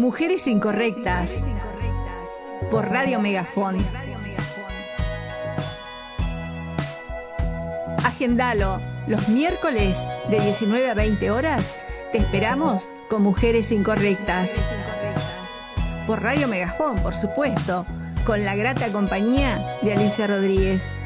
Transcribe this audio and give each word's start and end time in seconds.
Mujeres 0.00 0.46
Incorrectas 0.46 1.46
por 2.70 2.88
Radio 2.88 3.20
Megafón. 3.20 3.76
Agendalo 8.02 8.80
los 9.08 9.28
miércoles 9.28 10.08
de 10.30 10.40
19 10.40 10.88
a 10.88 10.94
20 10.94 11.30
horas. 11.30 11.76
Te 12.12 12.16
esperamos 12.16 12.94
con 13.10 13.22
Mujeres 13.22 13.70
Incorrectas. 13.72 14.56
Por 16.06 16.22
Radio 16.22 16.48
Megafón, 16.48 17.02
por 17.02 17.14
supuesto, 17.14 17.84
con 18.24 18.42
la 18.42 18.56
grata 18.56 18.90
compañía 18.90 19.76
de 19.82 19.92
Alicia 19.92 20.26
Rodríguez. 20.26 20.96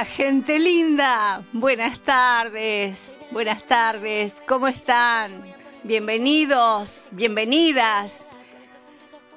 Hola 0.00 0.08
gente 0.08 0.58
linda, 0.58 1.42
buenas 1.52 2.00
tardes, 2.00 3.14
buenas 3.32 3.62
tardes, 3.64 4.34
¿cómo 4.48 4.66
están? 4.66 5.42
Bienvenidos, 5.82 7.08
bienvenidas. 7.10 8.26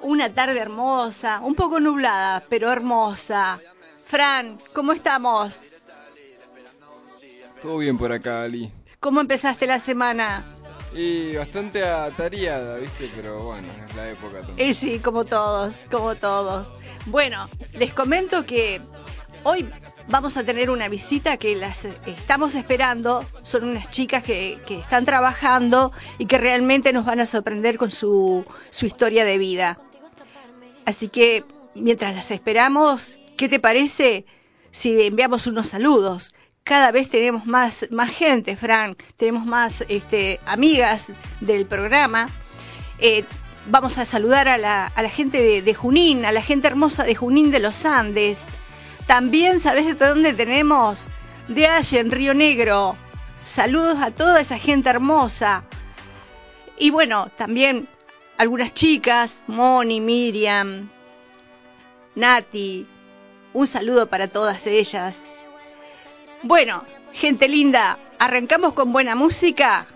Una 0.00 0.32
tarde 0.32 0.58
hermosa, 0.58 1.40
un 1.40 1.54
poco 1.54 1.80
nublada, 1.80 2.42
pero 2.48 2.72
hermosa. 2.72 3.60
Fran, 4.06 4.58
¿cómo 4.72 4.92
estamos? 4.92 5.64
Todo 7.60 7.76
bien 7.76 7.98
por 7.98 8.10
acá, 8.10 8.44
Ali. 8.44 8.72
¿Cómo 9.00 9.20
empezaste 9.20 9.66
la 9.66 9.78
semana? 9.78 10.46
Y 10.94 11.36
bastante 11.36 11.84
atareada, 11.84 12.78
¿viste? 12.78 13.10
Pero 13.14 13.44
bueno, 13.44 13.68
es 13.86 13.94
la 13.94 14.08
época 14.08 14.40
también. 14.40 14.70
Y 14.70 14.72
sí, 14.72 14.98
como 14.98 15.26
todos, 15.26 15.84
como 15.90 16.14
todos. 16.14 16.72
Bueno, 17.04 17.50
les 17.74 17.92
comento 17.92 18.46
que 18.46 18.80
hoy 19.42 19.68
vamos 20.08 20.36
a 20.36 20.44
tener 20.44 20.70
una 20.70 20.88
visita 20.88 21.36
que 21.36 21.54
las 21.54 21.84
estamos 22.06 22.54
esperando. 22.54 23.24
Son 23.42 23.64
unas 23.64 23.90
chicas 23.90 24.22
que, 24.22 24.58
están 24.68 25.04
trabajando 25.04 25.92
y 26.18 26.26
que 26.26 26.38
realmente 26.38 26.92
nos 26.92 27.04
van 27.04 27.20
a 27.20 27.26
sorprender 27.26 27.78
con 27.78 27.90
su, 27.90 28.44
su 28.70 28.86
historia 28.86 29.24
de 29.24 29.38
vida. 29.38 29.78
Así 30.84 31.08
que 31.08 31.44
mientras 31.74 32.14
las 32.14 32.30
esperamos, 32.30 33.18
¿qué 33.36 33.48
te 33.48 33.58
parece 33.58 34.26
si 34.70 35.02
enviamos 35.02 35.46
unos 35.46 35.68
saludos? 35.68 36.34
Cada 36.62 36.90
vez 36.92 37.10
tenemos 37.10 37.46
más, 37.46 37.86
gente, 38.10 38.56
Fran, 38.56 38.96
tenemos 39.16 39.44
más 39.44 39.84
este, 39.88 40.40
amigas 40.46 41.06
del 41.40 41.66
programa. 41.66 42.28
Eh, 42.98 43.24
vamos 43.66 43.98
a 43.98 44.04
saludar 44.04 44.48
a 44.48 44.56
la, 44.56 44.90
gente 45.10 45.62
de 45.62 45.74
Junín, 45.74 46.24
a 46.24 46.32
la 46.32 46.42
gente 46.42 46.66
hermosa 46.66 47.04
de 47.04 47.14
Junín 47.14 47.50
de 47.50 47.60
los 47.60 47.84
Andes, 47.84 48.46
también, 49.06 49.60
¿sabes 49.60 49.86
de 49.86 49.94
dónde 49.94 50.32
tenemos? 50.34 51.10
De 51.48 51.66
allá 51.66 52.00
en 52.00 52.10
Río 52.10 52.34
Negro. 52.34 52.96
Saludos 53.44 53.98
a 54.00 54.10
toda 54.10 54.40
esa 54.40 54.58
gente 54.58 54.88
hermosa. 54.88 55.64
Y 56.78 56.90
bueno, 56.90 57.28
también 57.36 57.86
algunas 58.38 58.72
chicas, 58.72 59.44
Moni, 59.46 60.00
Miriam, 60.00 60.88
Nati. 62.14 62.86
Un 63.52 63.66
saludo 63.66 64.08
para 64.08 64.28
todas 64.28 64.66
ellas. 64.66 65.26
Bueno, 66.42 66.82
gente 67.12 67.48
linda, 67.48 67.98
arrancamos 68.18 68.72
con 68.72 68.92
buena 68.92 69.14
música. 69.14 69.86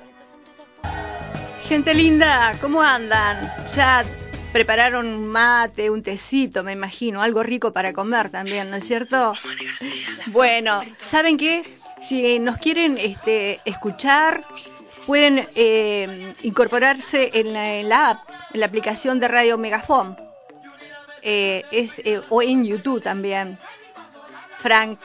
Gente 1.66 1.92
linda, 1.94 2.56
¿cómo 2.60 2.80
andan? 2.82 3.52
Ya 3.74 4.04
prepararon 4.52 5.06
un 5.06 5.28
mate, 5.28 5.90
un 5.90 6.02
tecito, 6.02 6.62
me 6.62 6.72
imagino, 6.72 7.22
algo 7.22 7.42
rico 7.42 7.72
para 7.72 7.92
comer 7.92 8.30
también, 8.30 8.70
¿no 8.70 8.76
es 8.76 8.86
cierto? 8.86 9.34
Bueno, 10.26 10.80
¿saben 11.02 11.36
qué? 11.36 11.62
Si 12.02 12.38
nos 12.38 12.58
quieren 12.58 12.96
este, 12.98 13.60
escuchar, 13.64 14.44
pueden 15.06 15.48
eh, 15.54 16.34
incorporarse 16.42 17.30
en 17.34 17.88
la, 17.88 18.10
app, 18.10 18.28
en 18.52 18.60
la 18.60 18.66
aplicación 18.66 19.18
de 19.18 19.28
Radio 19.28 19.58
Megafon. 19.58 20.16
Eh, 21.22 21.64
es, 21.72 21.98
eh, 22.00 22.20
o 22.28 22.42
en 22.42 22.64
YouTube 22.64 23.02
también. 23.02 23.58
Frank, 24.58 24.98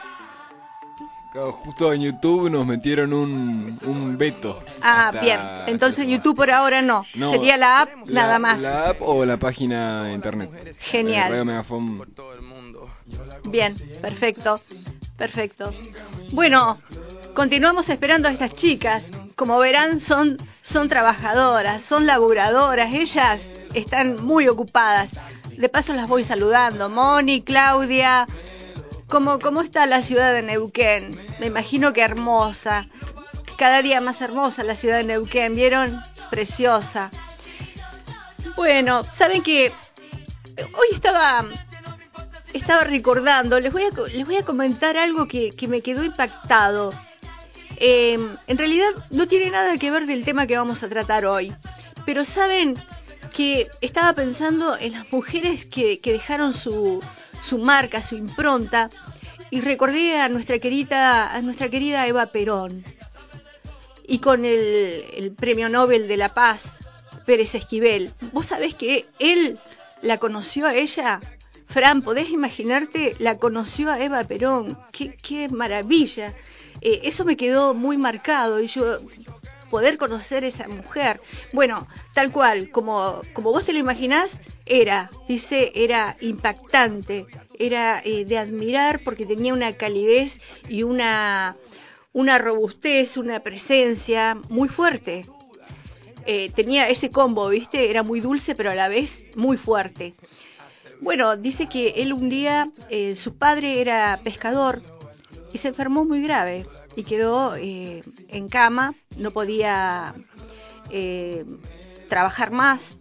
justo 1.34 1.92
en 1.92 2.02
YouTube 2.02 2.48
nos 2.50 2.66
metieron 2.66 3.12
un, 3.12 3.78
un 3.84 4.16
veto. 4.16 4.62
Ah, 4.82 5.12
bien. 5.20 5.40
Entonces 5.66 6.06
YouTube 6.06 6.36
por 6.36 6.50
ahora 6.50 6.80
no. 6.82 7.04
Sería 7.12 7.56
la 7.56 7.82
app 7.82 7.90
nada 8.06 8.38
más. 8.38 8.62
La 8.62 8.90
app 8.90 9.02
o 9.02 9.24
la 9.24 9.36
página 9.36 10.04
de 10.04 10.12
internet. 10.12 10.76
Genial. 10.78 11.64
Bien, 13.44 13.74
perfecto. 14.00 14.60
Perfecto. 15.16 15.72
Bueno, 16.32 16.78
continuamos 17.34 17.88
esperando 17.88 18.28
a 18.28 18.32
estas 18.32 18.54
chicas. 18.54 19.10
Como 19.36 19.58
verán, 19.58 19.98
son, 19.98 20.38
son 20.62 20.88
trabajadoras, 20.88 21.82
son 21.82 22.06
laburadoras. 22.06 22.94
Ellas 22.94 23.52
están 23.74 24.24
muy 24.24 24.48
ocupadas. 24.48 25.20
De 25.56 25.68
paso 25.68 25.92
las 25.92 26.08
voy 26.08 26.24
saludando. 26.24 26.88
Moni, 26.88 27.42
Claudia, 27.42 28.26
¿Cómo, 29.08 29.38
¿Cómo 29.38 29.60
está 29.60 29.86
la 29.86 30.02
ciudad 30.02 30.32
de 30.32 30.42
Neuquén? 30.42 31.18
Me 31.38 31.46
imagino 31.46 31.92
que 31.92 32.02
hermosa. 32.02 32.88
Cada 33.58 33.82
día 33.82 34.00
más 34.00 34.20
hermosa 34.20 34.64
la 34.64 34.74
ciudad 34.74 34.98
de 34.98 35.04
Neuquén, 35.04 35.54
¿vieron? 35.54 36.00
Preciosa. 36.30 37.10
Bueno, 38.56 39.02
saben 39.12 39.42
que 39.42 39.72
hoy 40.56 40.88
estaba 40.92 41.44
estaba 42.54 42.84
recordando, 42.84 43.58
les 43.58 43.72
voy 43.72 43.82
a, 43.82 43.90
les 44.08 44.24
voy 44.24 44.36
a 44.36 44.44
comentar 44.44 44.96
algo 44.96 45.26
que, 45.26 45.52
me 45.68 45.80
quedó 45.82 46.04
impactado. 46.04 46.94
Em, 47.76 48.36
en 48.46 48.58
realidad 48.58 48.90
no 49.10 49.26
tiene 49.26 49.50
nada 49.50 49.76
que 49.76 49.90
ver 49.90 50.06
del 50.06 50.24
tema 50.24 50.46
que 50.46 50.56
vamos 50.56 50.82
a 50.82 50.88
tratar 50.88 51.26
hoy, 51.26 51.52
pero 52.06 52.24
saben 52.24 52.76
que 53.32 53.68
estaba 53.80 54.12
pensando 54.12 54.78
en 54.78 54.92
las 54.92 55.12
mujeres 55.12 55.66
que, 55.66 55.98
que 55.98 56.12
dejaron 56.12 56.54
su, 56.54 57.00
su 57.44 57.58
marca, 57.58 58.00
su 58.00 58.16
impronta, 58.16 58.90
y 59.50 59.60
recordé 59.60 60.18
a 60.18 60.28
nuestra 60.28 60.58
querida, 60.58 61.34
a 61.34 61.40
nuestra 61.42 61.68
querida 61.68 62.06
Eva 62.06 62.26
Perón. 62.26 62.84
Y 64.06 64.18
con 64.18 64.44
el, 64.44 65.32
Premio 65.36 65.68
Nobel 65.68 66.08
de 66.08 66.16
la 66.16 66.34
Paz, 66.34 66.78
Pérez 67.26 67.54
Esquivel. 67.54 68.12
¿Vos 68.32 68.46
sabés 68.46 68.74
que 68.74 69.06
él 69.18 69.58
la 70.02 70.18
conoció 70.18 70.66
a 70.66 70.74
ella? 70.74 71.20
Fran, 71.66 72.02
¿podés 72.02 72.30
imaginarte? 72.30 73.14
La 73.18 73.38
conoció 73.38 73.90
a 73.90 74.02
Eva 74.02 74.24
Perón. 74.24 74.78
¡Qué, 74.92 75.16
qué 75.16 75.48
maravilla! 75.48 76.34
Eh, 76.80 77.00
eso 77.04 77.24
me 77.24 77.36
quedó 77.36 77.74
muy 77.74 77.96
marcado 77.96 78.60
y 78.60 78.66
yo 78.66 78.98
poder 79.74 79.98
conocer 79.98 80.44
esa 80.44 80.68
mujer. 80.68 81.20
Bueno, 81.52 81.88
tal 82.12 82.30
cual, 82.30 82.70
como, 82.70 83.20
como 83.32 83.50
vos 83.50 83.64
te 83.66 83.72
lo 83.72 83.80
imaginás, 83.80 84.40
era, 84.66 85.10
dice, 85.26 85.72
era 85.74 86.16
impactante, 86.20 87.26
era 87.58 88.00
eh, 88.04 88.24
de 88.24 88.38
admirar 88.38 89.00
porque 89.00 89.26
tenía 89.26 89.52
una 89.52 89.72
calidez 89.72 90.40
y 90.68 90.84
una, 90.84 91.56
una 92.12 92.38
robustez, 92.38 93.16
una 93.16 93.40
presencia 93.40 94.38
muy 94.48 94.68
fuerte. 94.68 95.26
Eh, 96.24 96.52
tenía 96.54 96.88
ese 96.88 97.10
combo, 97.10 97.48
¿viste? 97.48 97.90
Era 97.90 98.04
muy 98.04 98.20
dulce, 98.20 98.54
pero 98.54 98.70
a 98.70 98.76
la 98.76 98.86
vez 98.86 99.24
muy 99.34 99.56
fuerte. 99.56 100.14
Bueno, 101.00 101.36
dice 101.36 101.68
que 101.68 101.94
él 101.96 102.12
un 102.12 102.28
día, 102.28 102.70
eh, 102.90 103.16
su 103.16 103.38
padre 103.38 103.80
era 103.80 104.20
pescador 104.22 104.82
y 105.52 105.58
se 105.58 105.66
enfermó 105.66 106.04
muy 106.04 106.22
grave 106.22 106.64
y 106.96 107.04
quedó 107.04 107.56
eh, 107.56 108.02
en 108.28 108.48
cama, 108.48 108.94
no 109.16 109.30
podía 109.30 110.14
eh, 110.90 111.44
trabajar 112.08 112.50
más 112.50 113.00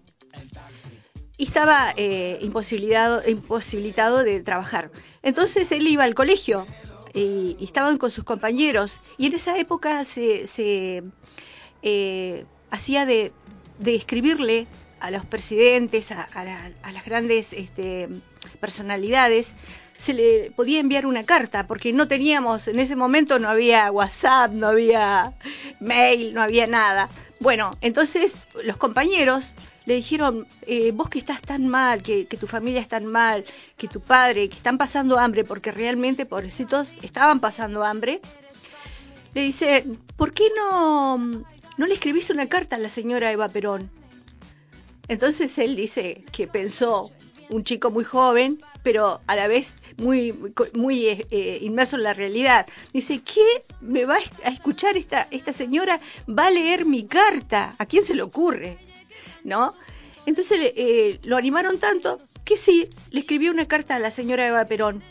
y 1.37 1.45
estaba 1.45 1.93
eh, 1.97 2.37
imposibilitado, 2.41 3.21
imposibilitado 3.27 4.23
de 4.23 4.41
trabajar. 4.41 4.91
Entonces 5.21 5.71
él 5.71 5.87
iba 5.87 6.03
al 6.03 6.13
colegio 6.13 6.65
y, 7.13 7.57
estaban 7.61 7.97
con 7.97 8.11
sus 8.11 8.23
compañeros 8.23 8.99
y 9.17 9.27
en 9.27 9.33
esa 9.33 9.57
época 9.57 10.03
se, 10.03 10.45
se 10.47 11.03
hacía 12.69 13.05
de, 13.05 13.33
de, 13.79 13.95
escribirle 13.95 14.67
a 14.99 15.11
los 15.11 15.25
presidentes, 15.25 16.11
a, 16.11 16.23
a 16.23 16.91
las 16.91 17.05
grandes 17.05 17.51
este, 17.51 18.07
personalidades, 18.61 19.55
se 19.97 20.13
le 20.13 20.51
podía 20.51 20.79
enviar 20.79 21.05
una 21.05 21.23
carta, 21.23 21.67
porque 21.67 21.93
no 21.93 22.07
teníamos, 22.07 22.67
en 22.67 22.79
ese 22.79 22.95
momento 22.95 23.39
no 23.39 23.47
había 23.47 23.91
WhatsApp, 23.91 24.51
no 24.51 24.67
había 24.67 25.33
mail, 25.79 26.33
no 26.33 26.41
había 26.41 26.67
nada. 26.67 27.09
Bueno, 27.39 27.77
entonces 27.81 28.47
los 28.63 28.77
compañeros 28.77 29.53
le 29.85 29.95
dijeron, 29.95 30.47
eh, 30.63 30.91
vos 30.93 31.09
que 31.09 31.19
estás 31.19 31.41
tan 31.41 31.67
mal, 31.67 32.01
que, 32.01 32.25
que, 32.25 32.37
tu 32.37 32.47
familia 32.47 32.79
está 32.79 32.99
tan 32.99 33.07
mal, 33.07 33.43
que 33.77 33.87
tu 33.87 33.99
padre, 33.99 34.47
que 34.47 34.55
están 34.55 34.77
pasando 34.77 35.19
hambre, 35.19 35.43
porque 35.43 35.71
realmente, 35.71 36.25
pobrecitos, 36.25 36.97
estaban 37.03 37.39
pasando 37.39 37.83
hambre, 37.83 38.21
le 39.33 39.41
dice, 39.41 39.85
¿por 40.15 40.31
qué 40.33 40.45
no, 40.55 41.17
no 41.17 41.87
le 41.87 41.93
escribís 41.93 42.29
una 42.29 42.47
carta 42.47 42.75
a 42.75 42.79
la 42.79 42.89
señora 42.89 43.31
Eva 43.31 43.49
Perón? 43.49 43.89
Entonces 45.07 45.57
él 45.57 45.75
dice 45.75 46.23
que 46.31 46.47
pensó, 46.47 47.11
un 47.49 47.63
chico 47.63 47.91
muy 47.91 48.03
joven, 48.03 48.61
pero 48.83 49.21
a 49.25 49.35
la 49.35 49.47
vez 49.47 49.77
muy, 49.97 50.35
muy 50.73 51.07
eh, 51.07 51.59
inmerso 51.61 51.95
en 51.95 52.03
la 52.03 52.13
realidad. 52.13 52.67
Dice, 52.91 53.21
¿qué 53.21 53.45
me 53.81 54.05
va 54.05 54.17
a 54.43 54.49
escuchar 54.49 54.97
esta, 54.97 55.27
esta 55.31 55.53
señora? 55.53 56.01
¿Va 56.27 56.47
a 56.47 56.51
leer 56.51 56.85
mi 56.85 57.03
carta? 57.07 57.75
¿A 57.79 57.85
quién 57.85 58.03
se 58.03 58.13
le 58.13 58.21
ocurre? 58.21 58.77
¿No? 59.43 59.73
Entonces 60.25 60.59
eh, 60.61 61.19
lo 61.23 61.37
animaron 61.37 61.79
tanto 61.79 62.17
que 62.45 62.57
sí, 62.57 62.89
le 63.09 63.21
escribió 63.21 63.51
una 63.51 63.67
carta 63.67 63.95
a 63.95 63.99
la 63.99 64.11
señora 64.11 64.47
Eva 64.47 64.65
Perón 64.65 65.01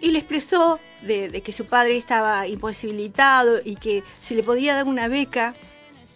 y 0.00 0.10
le 0.10 0.18
expresó 0.18 0.80
de, 1.02 1.28
de, 1.28 1.42
que 1.42 1.52
su 1.52 1.66
padre 1.66 1.96
estaba 1.96 2.46
imposibilitado 2.48 3.60
y 3.64 3.76
que 3.76 4.02
se 4.18 4.34
le 4.34 4.42
podía 4.42 4.74
dar 4.74 4.86
una 4.86 5.06
beca 5.08 5.54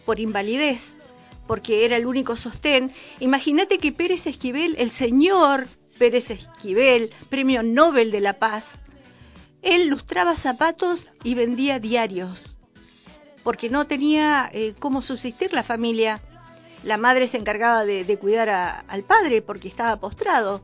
por 0.05 0.19
invalidez, 0.19 0.97
porque 1.47 1.85
era 1.85 1.97
el 1.97 2.07
único 2.07 2.37
sostén. 2.37 2.93
Imagínate 3.21 3.79
que 3.79 3.93
Pérez 3.93 4.27
Esquivel, 4.27 4.75
el 4.79 4.91
señor 4.91 5.67
Pérez 5.99 6.31
Esquivel, 6.31 7.11
premio 7.29 7.63
Nobel 7.63 8.11
de 8.11 8.21
la 8.21 8.35
Paz, 8.35 8.81
él 9.63 9.89
lustraba 9.89 10.37
zapatos 10.37 11.11
y 11.25 11.35
vendía 11.35 11.81
diarios, 11.81 12.57
porque 13.43 13.69
no 13.69 13.87
tenía 13.87 14.49
eh, 14.53 14.75
cómo 14.79 15.03
subsistir 15.03 15.53
la 15.53 15.65
familia. 15.65 16.23
La 16.85 16.99
madre 16.99 17.27
se 17.27 17.39
encargaba 17.39 17.85
de, 17.85 18.19
cuidar 18.19 18.49
al 18.49 19.03
padre 19.03 19.43
porque 19.43 19.67
estaba 19.67 19.97
postrado. 19.97 20.63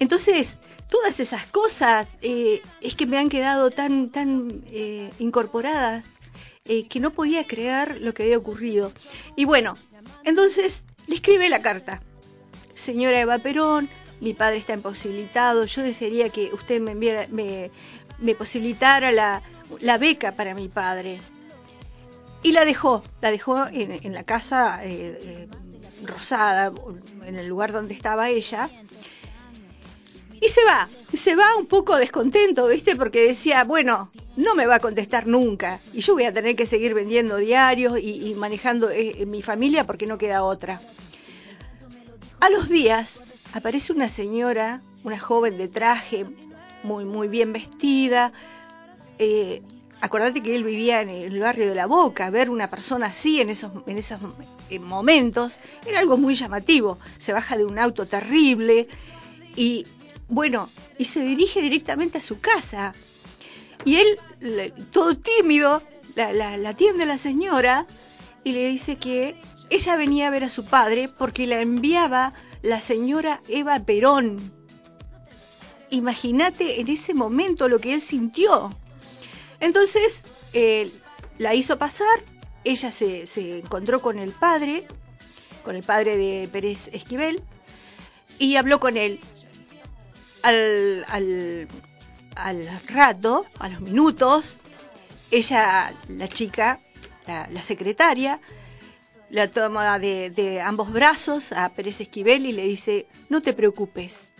Entonces, 0.00 0.58
todas 0.88 1.20
esas 1.20 1.46
cosas 1.46 2.16
eh, 2.20 2.62
es 2.80 2.96
que 2.96 3.06
me 3.06 3.16
han 3.16 3.28
quedado 3.28 3.70
tan, 3.70 4.10
tan 4.10 4.64
eh, 4.66 5.10
incorporadas 5.20 6.06
que 6.64 7.00
no 7.00 7.10
podía 7.10 7.48
creer 7.48 8.00
lo 8.00 8.14
que 8.14 8.22
había 8.22 8.38
ocurrido. 8.38 8.92
Y 9.34 9.44
bueno, 9.44 9.74
entonces 10.22 10.84
le 11.08 11.16
escribe 11.16 11.48
la 11.48 11.58
carta. 11.58 12.00
Señora 12.74 13.20
Eva 13.20 13.38
Perón, 13.38 13.88
mi 14.20 14.34
padre 14.34 14.58
está 14.58 14.74
imposibilitado, 14.74 15.64
yo 15.64 15.82
desearía 15.82 16.28
que 16.28 16.50
usted 16.52 16.80
me, 16.80 16.92
enviara, 16.92 17.26
me, 17.28 18.34
posibilitara 18.34 19.10
la, 19.12 19.42
beca 19.98 20.32
para 20.32 20.54
mi 20.54 20.68
padre. 20.68 21.18
Y 22.42 22.52
la 22.52 22.64
dejó, 22.64 23.02
la 23.20 23.30
dejó 23.30 23.66
en, 23.66 24.12
la 24.12 24.24
casa 24.24 24.84
eh, 24.84 25.18
eh, 25.22 25.48
rosada, 26.04 26.72
en 27.26 27.38
el 27.38 27.46
lugar 27.46 27.72
donde 27.72 27.94
estaba 27.94 28.30
ella. 28.30 28.68
Y 30.40 30.48
se 30.48 30.64
va, 30.64 30.88
se 31.12 31.36
va 31.36 31.56
un 31.56 31.66
poco 31.66 31.96
descontento, 31.96 32.66
¿viste? 32.68 32.96
Porque 32.96 33.26
decía, 33.26 33.64
bueno, 33.64 34.10
no 34.36 34.54
me 34.54 34.66
va 34.66 34.76
a 34.76 34.80
contestar 34.80 35.26
nunca 35.26 35.78
y 35.92 36.00
yo 36.00 36.14
voy 36.14 36.24
a 36.24 36.32
tener 36.32 36.56
que 36.56 36.64
seguir 36.64 36.94
vendiendo 36.94 37.36
diarios 37.36 37.98
y, 37.98 38.30
y 38.30 38.34
manejando 38.34 38.90
eh, 38.90 39.26
mi 39.26 39.42
familia 39.42 39.84
porque 39.84 40.06
no 40.06 40.16
queda 40.16 40.42
otra. 40.42 40.80
A 42.40 42.48
los 42.48 42.70
días 42.70 43.22
aparece 43.52 43.92
una 43.92 44.08
señora, 44.08 44.80
una 45.04 45.18
joven 45.18 45.58
de 45.58 45.68
traje, 45.68 46.26
muy, 46.82 47.04
muy 47.04 47.28
bien 47.28 47.52
vestida. 47.52 48.32
Eh, 49.18 49.62
acordate 50.00 50.42
que 50.42 50.54
él 50.54 50.64
vivía 50.64 51.00
en 51.00 51.08
el 51.08 51.38
barrio 51.40 51.68
de 51.68 51.74
La 51.74 51.86
Boca, 51.86 52.30
ver 52.30 52.50
una 52.50 52.68
persona 52.68 53.06
así 53.06 53.40
en 53.40 53.50
esos, 53.50 53.70
en 53.86 53.98
esos 53.98 54.20
momentos 54.80 55.60
era 55.86 55.98
algo 56.00 56.16
muy 56.16 56.34
llamativo. 56.34 56.98
Se 57.18 57.32
baja 57.32 57.56
de 57.56 57.64
un 57.64 57.78
auto 57.78 58.06
terrible 58.06 58.88
y, 59.56 59.86
bueno, 60.28 60.70
y 60.98 61.06
se 61.06 61.20
dirige 61.20 61.60
directamente 61.60 62.18
a 62.18 62.22
su 62.22 62.40
casa. 62.40 62.92
Y 63.84 63.96
él, 63.96 64.76
todo 64.90 65.16
tímido, 65.16 65.82
la, 66.14 66.32
la, 66.32 66.56
la 66.56 66.70
atiende 66.70 67.04
a 67.04 67.06
la 67.06 67.18
señora 67.18 67.86
y 68.44 68.52
le 68.52 68.68
dice 68.68 68.96
que 68.96 69.36
ella 69.70 69.96
venía 69.96 70.26
a 70.26 70.30
ver 70.30 70.44
a 70.44 70.48
su 70.48 70.64
padre 70.64 71.08
porque 71.08 71.46
la 71.46 71.60
enviaba 71.60 72.34
la 72.62 72.80
señora 72.80 73.40
Eva 73.48 73.80
Perón. 73.80 74.36
Imagínate 75.90 76.80
en 76.80 76.88
ese 76.88 77.14
momento 77.14 77.68
lo 77.68 77.78
que 77.78 77.94
él 77.94 78.00
sintió. 78.00 78.74
Entonces, 79.58 80.24
eh, 80.52 80.90
la 81.38 81.54
hizo 81.54 81.78
pasar, 81.78 82.22
ella 82.64 82.90
se, 82.90 83.26
se, 83.26 83.58
encontró 83.58 84.00
con 84.00 84.18
el 84.18 84.32
padre, 84.32 84.86
con 85.64 85.76
el 85.76 85.82
padre 85.82 86.16
de 86.16 86.48
Pérez 86.48 86.88
Esquivel, 86.92 87.42
y 88.38 88.56
habló 88.56 88.80
con 88.80 88.96
él. 88.96 89.18
Al, 90.42 91.04
al, 91.08 91.68
al 92.34 92.80
rato, 92.86 93.44
a 93.58 93.68
los 93.68 93.80
minutos, 93.82 94.58
ella, 95.30 95.92
la 96.08 96.28
chica, 96.28 96.78
la, 97.26 97.46
la 97.50 97.62
secretaria, 97.62 98.40
la 99.30 99.48
toma 99.48 99.98
de, 99.98 100.60
ambos 100.64 100.92
brazos 100.92 101.52
a 101.52 101.68
Pérez 101.70 102.00
Esquivel 102.00 102.46
y 102.46 102.52
le 102.52 102.64
dice, 102.64 103.06
no 103.28 103.40
te 103.40 103.52
preocupes, 103.52 104.34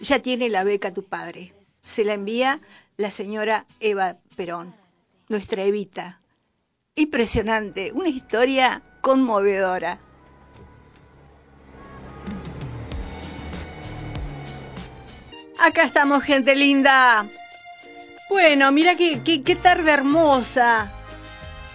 ya 0.00 0.20
tiene 0.20 0.48
la 0.48 0.64
beca 0.64 0.92
tu 0.92 1.04
padre. 1.04 1.54
Se 1.82 2.04
la 2.04 2.12
envía 2.14 2.60
la 2.96 3.10
señora 3.10 3.64
Eva 3.80 4.18
Perón, 4.36 4.74
nuestra 5.28 5.62
Evita. 5.62 6.20
Impresionante, 6.94 7.92
una 7.92 8.08
historia 8.08 8.82
conmovedora. 9.00 9.98
Acá 15.58 15.84
estamos, 15.84 16.22
gente 16.22 16.54
linda. 16.54 17.26
Bueno, 18.28 18.70
mira 18.72 18.94
qué 18.96 19.58
tarde 19.60 19.90
hermosa. 19.90 20.92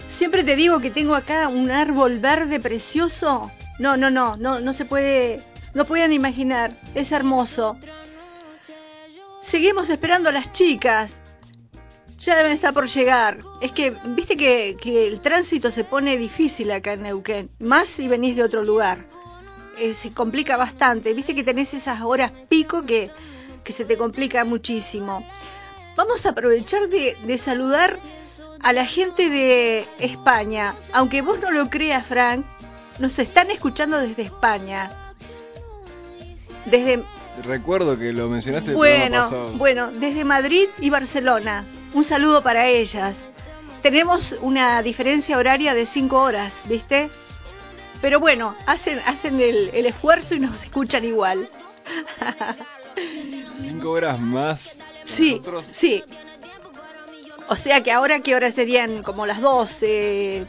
Siempre 0.08 0.44
te 0.44 0.56
digo 0.56 0.80
que 0.80 0.90
tengo 0.90 1.14
acá 1.14 1.48
un 1.48 1.70
árbol 1.70 2.18
verde 2.18 2.60
precioso. 2.60 3.50
No, 3.78 3.96
no, 3.96 4.10
no, 4.10 4.36
no, 4.36 4.60
no 4.60 4.72
se 4.72 4.84
puede, 4.84 5.42
no 5.74 5.84
pueden 5.84 6.12
imaginar. 6.12 6.70
Es 6.94 7.12
hermoso. 7.12 7.76
Seguimos 9.40 9.90
esperando 9.90 10.28
a 10.28 10.32
las 10.32 10.52
chicas. 10.52 11.20
Ya 12.18 12.36
deben 12.36 12.52
estar 12.52 12.72
por 12.72 12.86
llegar. 12.86 13.38
Es 13.60 13.72
que, 13.72 13.94
viste 14.06 14.36
que, 14.36 14.76
que 14.80 15.06
el 15.06 15.20
tránsito 15.20 15.70
se 15.70 15.84
pone 15.84 16.16
difícil 16.16 16.70
acá 16.70 16.94
en 16.94 17.02
Neuquén. 17.02 17.50
Más 17.58 17.88
si 17.88 18.08
venís 18.08 18.36
de 18.36 18.44
otro 18.44 18.64
lugar. 18.64 19.04
Eh, 19.78 19.92
se 19.94 20.12
complica 20.12 20.56
bastante. 20.56 21.12
Viste 21.12 21.34
que 21.34 21.44
tenés 21.44 21.74
esas 21.74 22.00
horas 22.02 22.32
pico 22.48 22.84
que, 22.84 23.10
que 23.64 23.72
se 23.72 23.84
te 23.84 23.96
complica 23.96 24.44
muchísimo. 24.44 25.26
Vamos 25.96 26.24
a 26.24 26.30
aprovechar 26.30 26.88
de, 26.88 27.16
de 27.26 27.38
saludar 27.38 27.98
a 28.64 28.72
la 28.72 28.86
gente 28.86 29.28
de 29.28 29.86
España, 29.98 30.74
aunque 30.94 31.20
vos 31.20 31.38
no 31.38 31.50
lo 31.50 31.68
creas, 31.68 32.06
Frank, 32.06 32.46
nos 32.98 33.18
están 33.18 33.50
escuchando 33.50 33.98
desde 33.98 34.22
España. 34.22 34.90
Desde 36.64 37.04
Recuerdo 37.44 37.98
que 37.98 38.12
lo 38.14 38.28
mencionaste 38.28 38.70
el 38.70 38.76
bueno, 38.76 39.22
pasado. 39.22 39.50
bueno, 39.52 39.90
desde 39.90 40.24
Madrid 40.24 40.68
y 40.78 40.88
Barcelona. 40.88 41.66
Un 41.92 42.04
saludo 42.04 42.42
para 42.42 42.66
ellas. 42.68 43.26
Tenemos 43.82 44.34
una 44.40 44.80
diferencia 44.82 45.36
horaria 45.36 45.74
de 45.74 45.84
5 45.84 46.16
horas, 46.16 46.62
¿viste? 46.66 47.10
Pero 48.00 48.18
bueno, 48.18 48.54
hacen, 48.66 48.98
hacen 49.00 49.40
el, 49.42 49.72
el 49.74 49.84
esfuerzo 49.84 50.36
y 50.36 50.40
nos 50.40 50.62
escuchan 50.62 51.04
igual. 51.04 51.46
¿Cinco 53.58 53.90
horas 53.90 54.18
más? 54.18 54.80
Sí, 55.02 55.32
nosotros? 55.32 55.64
sí. 55.70 56.02
O 57.48 57.56
sea 57.56 57.82
que 57.82 57.92
ahora, 57.92 58.20
¿qué 58.20 58.34
horas 58.34 58.54
serían? 58.54 59.02
Como 59.02 59.26
las 59.26 59.40
12. 59.40 60.46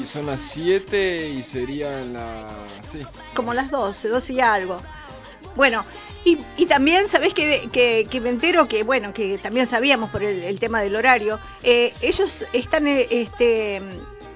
Y 0.00 0.06
son 0.06 0.26
las 0.26 0.40
7 0.40 1.28
y 1.28 1.42
serían 1.42 2.14
las... 2.14 2.46
Sí. 2.90 3.02
Como 3.34 3.54
las 3.54 3.70
12, 3.70 4.08
12 4.08 4.32
y 4.32 4.40
algo. 4.40 4.80
Bueno, 5.54 5.84
y, 6.24 6.38
y 6.56 6.66
también, 6.66 7.08
¿sabés 7.08 7.34
que, 7.34 7.68
que, 7.72 8.06
que, 8.10 8.20
me 8.20 8.30
entero 8.30 8.68
que, 8.68 8.84
bueno, 8.84 9.12
que 9.12 9.38
también 9.38 9.66
sabíamos 9.66 10.10
por 10.10 10.22
el, 10.22 10.42
el 10.44 10.60
tema 10.60 10.80
del 10.80 10.96
horario, 10.96 11.38
eh, 11.62 11.92
ellos 12.00 12.44
están 12.52 12.86
eh, 12.86 13.06
este, 13.10 13.82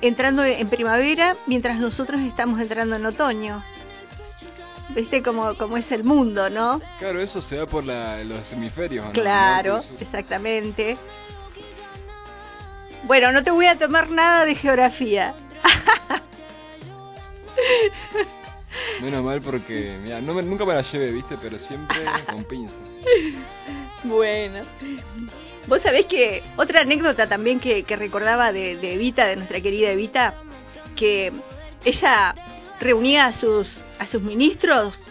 entrando 0.03 0.45
en 0.45 0.69
primavera 0.69 1.37
mientras 1.47 1.79
nosotros 1.79 2.21
estamos 2.21 2.61
entrando 2.61 2.97
en 2.97 3.07
otoño. 3.07 3.63
¿Viste 4.91 5.23
cómo, 5.23 5.57
cómo 5.57 5.77
es 5.77 5.91
el 5.93 6.05
mundo, 6.05 6.49
no? 6.49 6.81
Claro, 6.99 7.21
eso 7.21 7.41
se 7.41 7.57
da 7.57 7.67
por 7.67 7.85
la, 7.85 8.23
los 8.25 8.53
hemisferios. 8.53 9.05
¿no? 9.07 9.13
Claro, 9.13 9.81
exactamente. 10.01 10.97
Bueno, 13.07 13.33
no 13.33 13.45
te 13.45 13.51
voy 13.51 13.67
a 13.67 13.79
tomar 13.79 14.11
nada 14.11 14.45
de 14.45 14.55
geografía. 14.55 15.35
Menos 19.01 19.25
mal 19.25 19.41
porque, 19.41 19.99
mira, 20.03 20.21
no 20.21 20.35
me, 20.35 20.43
nunca 20.43 20.65
me 20.65 20.75
la 20.75 20.83
llevé, 20.83 21.13
viste, 21.13 21.37
pero 21.41 21.59
siempre 21.59 21.99
con 22.31 22.45
pinza. 22.45 22.75
Bueno. 24.05 24.61
Vos 25.67 25.83
sabés 25.83 26.07
que 26.07 26.43
otra 26.57 26.83
anécdota 26.83 27.29
también 27.29 27.61
que, 27.61 27.83
que 27.83 27.97
recordaba 27.97 28.53
de, 28.53 28.77
de, 28.77 28.95
Evita, 28.95 29.27
de 29.27 29.37
nuestra 29.37 29.61
querida 29.61 29.91
Evita, 29.91 30.35
que 30.95 31.33
ella 31.85 32.35
reunía 32.81 33.27
a 33.27 33.33
sus, 33.33 33.83
a 33.99 34.07
sus 34.07 34.23
ministros, 34.23 35.05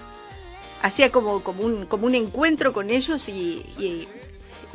hacía 0.81 1.11
como, 1.11 1.43
como, 1.43 1.63
un, 1.63 1.85
como 1.85 2.05
un 2.05 2.15
encuentro 2.15 2.73
con 2.73 2.89
ellos 2.89 3.29
y, 3.29 3.65
y, 3.77 4.07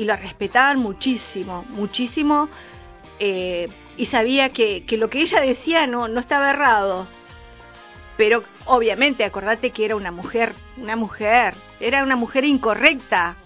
lo 0.05 0.17
respetaban 0.17 0.79
muchísimo, 0.79 1.65
muchísimo. 1.69 2.49
Eh, 3.21 3.69
y 3.97 4.07
sabía 4.07 4.49
que, 4.49 4.85
que, 4.85 4.97
lo 4.97 5.11
que 5.11 5.21
ella 5.21 5.41
decía 5.41 5.87
no, 5.87 6.09
no 6.09 6.21
estaba 6.21 6.51
errado. 6.51 7.07
Pero 8.17 8.43
obviamente, 8.67 9.25
acordate 9.25 9.71
que 9.71 9.85
era 9.85 9.97
una 9.97 10.11
mujer, 10.11 10.55
una 10.77 10.97
mujer, 10.97 11.55
era 11.79 12.03
una 12.03 12.17
mujer 12.17 12.45
incorrecta. 12.45 13.37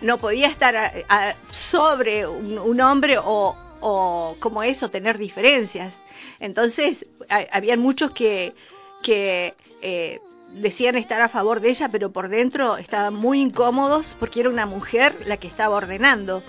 No 0.00 0.18
podía 0.18 0.48
estar 0.48 1.04
sobre 1.50 2.26
un, 2.26 2.80
hombre 2.80 3.18
o, 3.18 3.56
o 3.80 4.36
como 4.38 4.62
eso, 4.62 4.90
tener 4.90 5.18
diferencias. 5.18 5.98
Entonces, 6.40 7.06
habían 7.50 7.80
muchos 7.80 8.12
que, 8.12 8.54
que 9.02 9.54
eh, 9.82 10.20
decían 10.54 10.96
estar 10.96 11.20
a 11.20 11.28
favor 11.28 11.60
de 11.60 11.70
ella, 11.70 11.88
pero 11.90 12.12
por 12.12 12.28
dentro 12.28 12.76
estaban 12.78 13.14
muy 13.14 13.40
incómodos 13.40 14.16
porque 14.18 14.40
era 14.40 14.50
una 14.50 14.66
mujer 14.66 15.14
la 15.26 15.36
que 15.36 15.48
estaba 15.48 15.76
ordenando. 15.76 16.42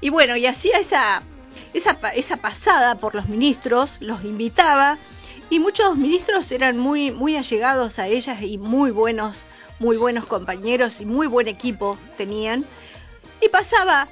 Y 0.00 0.10
bueno, 0.10 0.36
y 0.36 0.46
hacía 0.46 0.78
esa, 0.78 1.22
esa, 1.74 2.36
pasada 2.36 2.96
por 2.96 3.14
los 3.14 3.28
ministros, 3.28 3.98
los 4.00 4.24
invitaba, 4.24 4.98
y 5.50 5.60
muchos 5.60 5.96
ministros 5.96 6.52
eran 6.52 6.78
muy, 6.78 7.10
muy 7.10 7.36
allegados 7.36 7.98
a 7.98 8.06
ellas 8.06 8.42
y 8.42 8.58
muy 8.58 8.90
buenos, 8.90 9.46
muy 9.78 9.96
buenos 9.96 10.26
compañeros 10.26 11.00
y 11.00 11.06
muy 11.06 11.26
buen 11.26 11.48
equipo 11.48 11.98
tenían. 12.16 12.66
Y 13.40 13.48
pasaba 13.48 14.08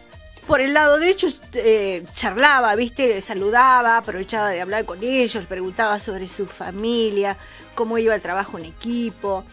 por 0.47 0.61
el 0.61 0.75
lado 0.75 0.99
de 0.99 1.11
ellos 1.11 1.43
eh, 1.53 2.05
charlaba, 2.15 2.75
viste, 2.77 3.21
saludaba, 3.21 3.99
aprovechaba 3.99 4.49
de 4.51 4.61
hablar 4.61 4.85
con 4.85 5.03
ellos, 5.03 5.45
preguntaba 5.45 5.99
sobre 5.99 6.29
su 6.29 6.47
familia, 6.47 7.37
cómo 7.75 7.99
iba 7.99 8.15
el 8.15 8.23
trabajo 8.23 8.59
en 8.59 8.67
equipo, 8.67 9.45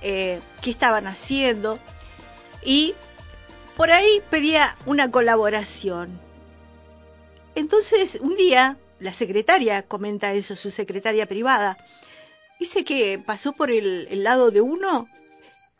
eh, 0.00 0.40
qué 0.62 0.70
estaban 0.70 1.06
haciendo 1.06 1.78
y 2.64 2.94
por 3.76 3.90
ahí 3.92 4.22
pedía 4.30 4.76
una 4.86 5.10
colaboración. 5.10 6.27
Entonces 7.54 8.18
un 8.20 8.36
día 8.36 8.76
la 9.00 9.12
secretaria 9.12 9.82
comenta 9.82 10.32
eso, 10.32 10.56
su 10.56 10.70
secretaria 10.70 11.26
privada, 11.26 11.76
dice 12.58 12.84
que 12.84 13.18
pasó 13.24 13.52
por 13.52 13.70
el, 13.70 14.08
el 14.10 14.24
lado 14.24 14.50
de 14.50 14.60
uno 14.60 15.08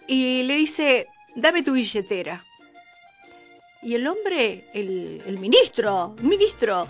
y 0.07 0.43
le 0.45 0.57
dice, 0.57 1.07
dame 1.35 1.63
tu 1.63 1.73
billetera. 1.73 2.45
Y 3.83 3.95
el 3.95 4.07
hombre, 4.07 4.65
el, 4.75 5.23
el 5.27 5.39
ministro, 5.39 6.17
ministro, 6.21 6.89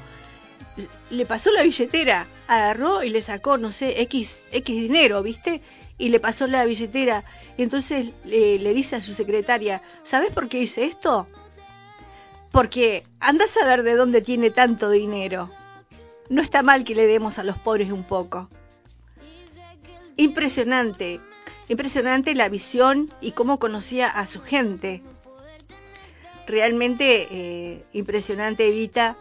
le 1.11 1.27
pasó 1.27 1.51
la 1.51 1.63
billetera, 1.63 2.27
agarró 2.47 3.03
y 3.03 3.11
le 3.11 3.23
sacó, 3.23 3.59
no 3.59 3.73
sé, 3.73 4.01
X, 4.03 4.41
X 4.53 4.81
dinero, 4.81 5.23
¿viste? 5.23 5.61
Y 5.99 6.09
le 6.11 6.21
pasó 6.21 6.47
la 6.47 6.65
billetera. 6.65 7.25
Y 7.57 7.63
entonces 7.63 8.07
le 8.25 8.75
dice 8.75 8.97
a 8.97 9.01
su 9.01 9.13
secretaria, 9.13 9.83
¿sabes 10.03 10.31
por 10.33 10.49
qué 10.49 10.61
hice 10.61 10.85
esto? 10.85 11.27
Porque 12.51 13.05
anda 13.21 13.45
a 13.45 13.49
saber 13.49 13.83
de 13.83 13.95
dónde 13.95 14.23
tiene 14.23 14.51
tanto 14.51 14.91
dinero. 14.91 15.51
No 16.29 16.43
está 16.43 16.63
mal 16.63 16.85
que 16.85 16.95
le 16.95 17.07
demos 17.07 17.39
a 17.39 17.45
los 17.45 17.59
pobres 17.59 17.91
un 17.91 18.05
poco. 18.05 18.49
Impresionante, 20.17 21.21
impresionante 21.69 22.35
la 22.35 22.49
visión 22.49 23.09
y 23.21 23.33
cómo 23.33 23.59
conocía 23.59 24.09
a 24.09 24.27
su 24.27 24.43
gente 24.43 25.03
realmente 26.49 27.29
eh, 27.31 27.85
impresionante 27.93 28.67
Evita 28.67 29.17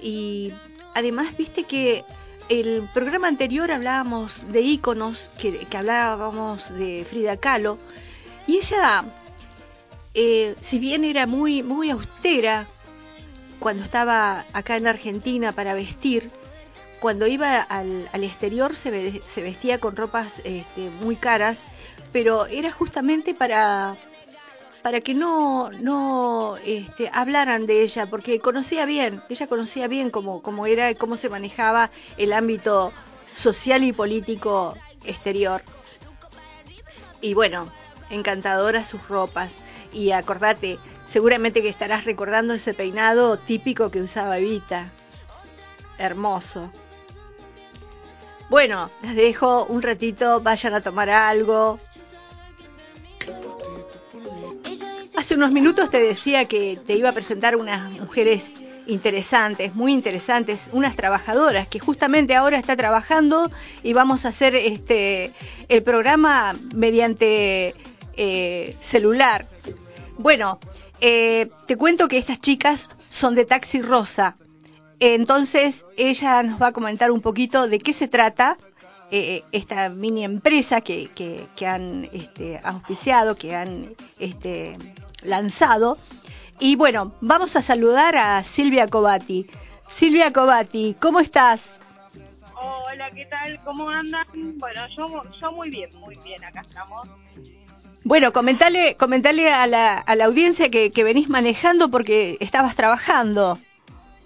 y 0.00 0.52
además 0.94 1.36
viste 1.36 1.64
que 1.64 2.04
el 2.48 2.88
programa 2.94 3.28
anterior 3.28 3.70
hablábamos 3.70 4.52
de 4.52 4.60
íconos, 4.60 5.30
que, 5.38 5.66
hablábamos 5.76 6.70
de 6.74 7.04
Frida 7.08 7.36
Kahlo 7.36 7.78
y 8.46 8.58
ella 8.58 9.04
eh, 10.14 10.54
si 10.60 10.78
bien 10.78 11.04
era 11.04 11.26
muy 11.26 11.62
muy 11.62 11.90
austera 11.90 12.66
cuando 13.58 13.82
estaba 13.82 14.44
acá 14.52 14.76
en 14.76 14.86
Argentina 14.86 15.52
para 15.52 15.74
vestir 15.74 16.30
cuando 17.00 17.26
iba 17.26 17.60
al, 17.60 18.08
exterior 18.12 18.74
se, 18.74 19.22
se, 19.24 19.42
vestía 19.42 19.78
con 19.78 19.96
ropas 19.96 20.40
este, 20.44 20.90
muy 21.00 21.16
caras 21.16 21.66
pero 22.12 22.46
era 22.46 22.70
justamente 22.72 23.34
para 23.34 23.96
para 24.82 25.00
que 25.00 25.14
no, 25.14 25.70
no 25.82 26.56
este, 26.64 27.10
hablaran 27.12 27.66
de 27.66 27.82
ella, 27.82 28.06
porque 28.06 28.38
conocía 28.40 28.86
bien, 28.86 29.22
ella 29.28 29.46
conocía 29.46 29.88
bien 29.88 30.10
cómo, 30.10 30.40
cómo 30.40 30.66
era 30.66 30.90
y 30.90 30.94
cómo 30.94 31.16
se 31.16 31.28
manejaba 31.28 31.90
el 32.16 32.32
ámbito 32.32 32.92
social 33.34 33.84
y 33.84 33.92
político 33.92 34.76
exterior. 35.04 35.62
Y 37.20 37.34
bueno, 37.34 37.70
encantadoras 38.10 38.86
sus 38.86 39.06
ropas. 39.08 39.60
Y 39.92 40.12
acordate, 40.12 40.78
seguramente 41.04 41.62
que 41.62 41.68
estarás 41.68 42.04
recordando 42.04 42.54
ese 42.54 42.74
peinado 42.74 43.38
típico 43.38 43.90
que 43.90 44.02
usaba 44.02 44.38
Evita. 44.38 44.90
Hermoso. 45.98 46.70
Bueno, 48.50 48.90
las 49.02 49.14
dejo 49.14 49.66
un 49.66 49.82
ratito, 49.82 50.40
vayan 50.40 50.74
a 50.74 50.80
tomar 50.80 51.10
algo, 51.10 51.78
Hace 55.18 55.34
unos 55.34 55.50
minutos 55.50 55.90
te 55.90 55.98
decía 55.98 56.44
que 56.44 56.78
te 56.86 56.94
iba 56.94 57.10
a 57.10 57.12
presentar 57.12 57.56
unas 57.56 57.90
mujeres 57.90 58.52
interesantes, 58.86 59.74
muy 59.74 59.92
interesantes, 59.92 60.68
unas 60.70 60.94
trabajadoras 60.94 61.66
que 61.66 61.80
justamente 61.80 62.36
ahora 62.36 62.56
está 62.56 62.76
trabajando 62.76 63.50
y 63.82 63.94
vamos 63.94 64.24
a 64.24 64.28
hacer 64.28 64.54
este 64.54 65.32
el 65.68 65.82
programa 65.82 66.54
mediante 66.72 67.74
eh, 68.18 68.76
celular. 68.80 69.46
Bueno, 70.18 70.58
eh, 71.00 71.48
te 71.66 71.76
cuento 71.76 72.08
que 72.08 72.18
estas 72.18 72.40
chicas 72.40 72.90
son 73.08 73.36
de 73.36 73.44
Taxi 73.44 73.80
Rosa. 73.80 74.36
Entonces 74.98 75.86
ella 75.96 76.42
nos 76.42 76.60
va 76.60 76.68
a 76.68 76.72
comentar 76.72 77.12
un 77.12 77.20
poquito 77.20 77.68
de 77.68 77.78
qué 77.78 77.92
se 77.92 78.08
trata 78.08 78.56
eh, 79.12 79.44
esta 79.52 79.88
mini 79.88 80.24
empresa 80.24 80.80
que, 80.80 81.08
que, 81.14 81.66
han 81.66 82.08
este, 82.12 82.60
auspiciado, 82.64 83.36
que 83.36 83.54
han 83.54 83.94
este, 84.18 84.76
lanzado. 85.22 85.96
Y 86.58 86.74
bueno, 86.74 87.12
vamos 87.20 87.54
a 87.54 87.62
saludar 87.62 88.16
a 88.16 88.42
Silvia 88.42 88.88
Cobati. 88.88 89.46
Silvia 89.86 90.32
Cobati, 90.32 90.96
¿cómo 91.00 91.20
estás? 91.20 91.78
Hola, 92.60 93.12
¿qué 93.12 93.26
tal? 93.26 93.60
¿Cómo 93.64 93.88
andan? 93.88 94.26
Bueno, 94.58 94.88
yo, 94.88 95.22
yo 95.40 95.52
muy 95.52 95.70
bien, 95.70 95.90
muy 96.00 96.16
bien, 96.24 96.44
acá 96.44 96.62
estamos. 96.62 97.08
Bueno, 98.08 98.32
comentale, 98.32 98.96
comentale 98.96 99.50
a 99.50 99.66
la, 99.66 99.98
a 99.98 100.16
la 100.16 100.24
audiencia 100.24 100.70
que, 100.70 100.90
que 100.90 101.04
venís 101.04 101.28
manejando 101.28 101.90
porque 101.90 102.38
estabas 102.40 102.74
trabajando. 102.74 103.58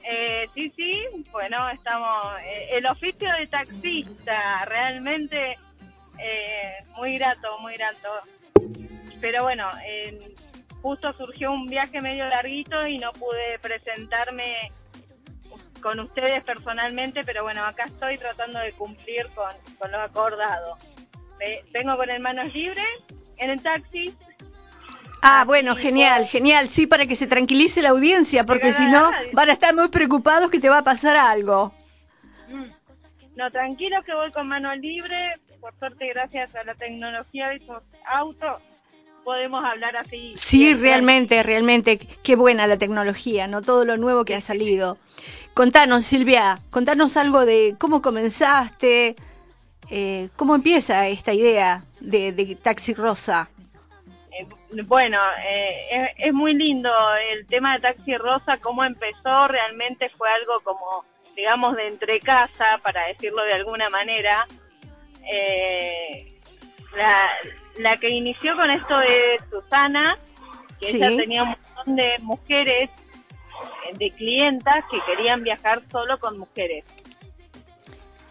Eh, 0.08 0.46
sí, 0.54 0.72
sí, 0.76 1.02
bueno, 1.32 1.68
estamos. 1.68 2.24
Eh, 2.44 2.68
el 2.74 2.86
oficio 2.86 3.28
de 3.40 3.48
taxista, 3.48 4.64
realmente 4.66 5.58
eh, 6.16 6.74
muy 6.96 7.18
grato, 7.18 7.58
muy 7.58 7.74
grato. 7.74 8.08
Pero 9.20 9.42
bueno, 9.42 9.68
justo 10.80 11.12
surgió 11.14 11.50
un 11.50 11.66
viaje 11.66 12.00
medio 12.00 12.28
larguito 12.28 12.86
y 12.86 12.98
no 12.98 13.10
pude 13.10 13.58
presentarme 13.60 14.70
con 15.80 15.98
ustedes 15.98 16.44
personalmente, 16.44 17.22
pero 17.24 17.42
bueno, 17.42 17.64
acá 17.64 17.86
estoy 17.86 18.16
tratando 18.16 18.60
de 18.60 18.70
cumplir 18.74 19.26
con, 19.34 19.50
con 19.76 19.90
lo 19.90 20.00
acordado. 20.02 20.76
vengo 21.72 21.96
con 21.96 22.10
el 22.10 22.20
manos 22.20 22.54
libres 22.54 22.86
en 23.42 23.50
el 23.50 23.62
taxi. 23.62 24.14
Ah, 25.24 25.44
bueno, 25.46 25.76
genial, 25.76 26.26
genial. 26.26 26.68
Sí, 26.68 26.88
para 26.88 27.06
que 27.06 27.14
se 27.14 27.28
tranquilice 27.28 27.80
la 27.80 27.90
audiencia, 27.90 28.44
porque 28.44 28.72
si 28.72 28.84
no 28.86 29.10
van 29.32 29.50
a 29.50 29.52
estar 29.52 29.74
muy 29.74 29.88
preocupados 29.88 30.50
que 30.50 30.58
te 30.58 30.68
va 30.68 30.78
a 30.78 30.84
pasar 30.84 31.16
algo. 31.16 31.72
Mm. 32.48 32.64
No, 33.36 33.50
tranquilo 33.50 34.02
que 34.04 34.14
voy 34.14 34.32
con 34.32 34.48
manos 34.48 34.76
libres. 34.78 35.34
Por 35.60 35.72
suerte, 35.78 36.08
gracias 36.08 36.54
a 36.56 36.64
la 36.64 36.74
tecnología 36.74 37.48
de 37.48 37.54
estos 37.54 37.84
autos, 38.04 38.60
podemos 39.22 39.64
hablar 39.64 39.96
así. 39.96 40.32
Sí, 40.34 40.74
realmente, 40.74 41.40
realmente, 41.44 41.98
qué 41.98 42.34
buena 42.34 42.66
la 42.66 42.76
tecnología, 42.76 43.46
¿no? 43.46 43.62
Todo 43.62 43.84
lo 43.84 43.96
nuevo 43.96 44.24
que 44.24 44.34
ha 44.34 44.40
salido. 44.40 44.98
Contanos, 45.54 46.04
Silvia, 46.04 46.58
contanos 46.70 47.16
algo 47.16 47.46
de 47.46 47.76
cómo 47.78 48.02
comenzaste, 48.02 49.14
eh, 49.88 50.30
cómo 50.34 50.56
empieza 50.56 51.06
esta 51.06 51.32
idea 51.32 51.84
de, 52.02 52.56
Taxi 52.62 52.94
Rosa. 52.94 53.48
Eh, 54.30 54.46
bueno, 54.84 55.18
eh, 55.44 56.12
es, 56.16 56.32
muy 56.32 56.54
lindo 56.54 56.90
el 57.30 57.46
tema 57.46 57.74
de 57.74 57.80
Taxi 57.80 58.16
Rosa, 58.16 58.58
cómo 58.58 58.84
empezó, 58.84 59.48
realmente 59.48 60.10
fue 60.10 60.28
algo 60.30 60.60
como, 60.60 61.04
digamos, 61.36 61.76
de 61.76 61.88
entre 61.88 62.20
casa, 62.20 62.78
para 62.82 63.06
decirlo 63.06 63.42
de 63.44 63.54
alguna 63.54 63.88
manera. 63.90 64.46
la, 66.96 67.30
la 67.78 67.96
que 67.96 68.10
inició 68.10 68.56
con 68.56 68.70
esto 68.70 68.98
de 68.98 69.38
Susana, 69.50 70.18
que 70.80 70.96
ella 70.96 71.08
tenía 71.16 71.42
un 71.42 71.48
montón 71.50 71.96
de 71.96 72.18
mujeres, 72.20 72.90
eh, 72.90 73.96
de 73.96 74.10
clientas 74.10 74.84
que 74.90 75.00
querían 75.06 75.42
viajar 75.42 75.82
solo 75.90 76.18
con 76.18 76.38
mujeres. 76.38 76.84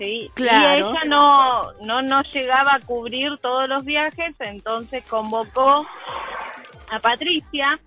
¿Sí? 0.01 0.31
Claro. 0.33 0.87
Y 0.87 0.89
ella 0.89 1.05
no, 1.05 1.73
no, 1.83 2.01
no 2.01 2.23
llegaba 2.23 2.75
a 2.75 2.79
cubrir 2.79 3.37
todos 3.37 3.69
los 3.69 3.85
viajes, 3.85 4.35
entonces 4.39 5.03
convocó 5.07 5.85
a 6.89 6.99
Patricia. 6.99 7.79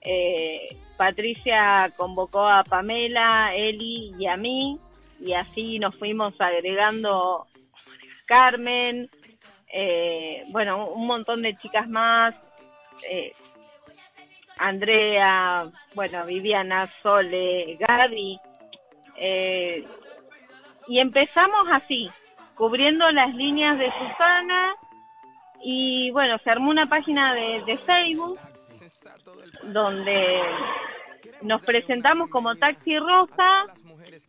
Eh, 0.00 0.74
Patricia 0.96 1.92
convocó 1.96 2.48
a 2.48 2.64
Pamela, 2.64 3.54
Eli 3.54 4.14
y 4.18 4.26
a 4.26 4.36
mí, 4.36 4.78
y 5.20 5.34
así 5.34 5.78
nos 5.78 5.94
fuimos 5.96 6.40
agregando 6.40 7.46
Carmen, 8.26 9.10
eh, 9.70 10.42
bueno, 10.48 10.86
un 10.88 11.06
montón 11.06 11.42
de 11.42 11.56
chicas 11.58 11.86
más, 11.88 12.34
eh, 13.10 13.34
Andrea, 14.56 15.70
bueno, 15.94 16.24
Viviana, 16.24 16.90
Sole, 17.02 17.76
Gaby, 17.78 18.40
eh, 19.16 19.84
y 20.88 20.98
empezamos 20.98 21.64
así, 21.70 22.10
cubriendo 22.54 23.10
las 23.12 23.34
líneas 23.34 23.78
de 23.78 23.90
Susana, 23.92 24.74
y 25.64 26.10
bueno, 26.10 26.36
se 26.42 26.50
armó 26.50 26.70
una 26.70 26.86
página 26.88 27.34
de, 27.34 27.62
de 27.64 27.78
Facebook 27.78 28.38
donde 29.64 30.40
nos 31.42 31.62
presentamos 31.62 32.30
como 32.30 32.54
Taxi 32.56 32.98
Rosa 32.98 33.66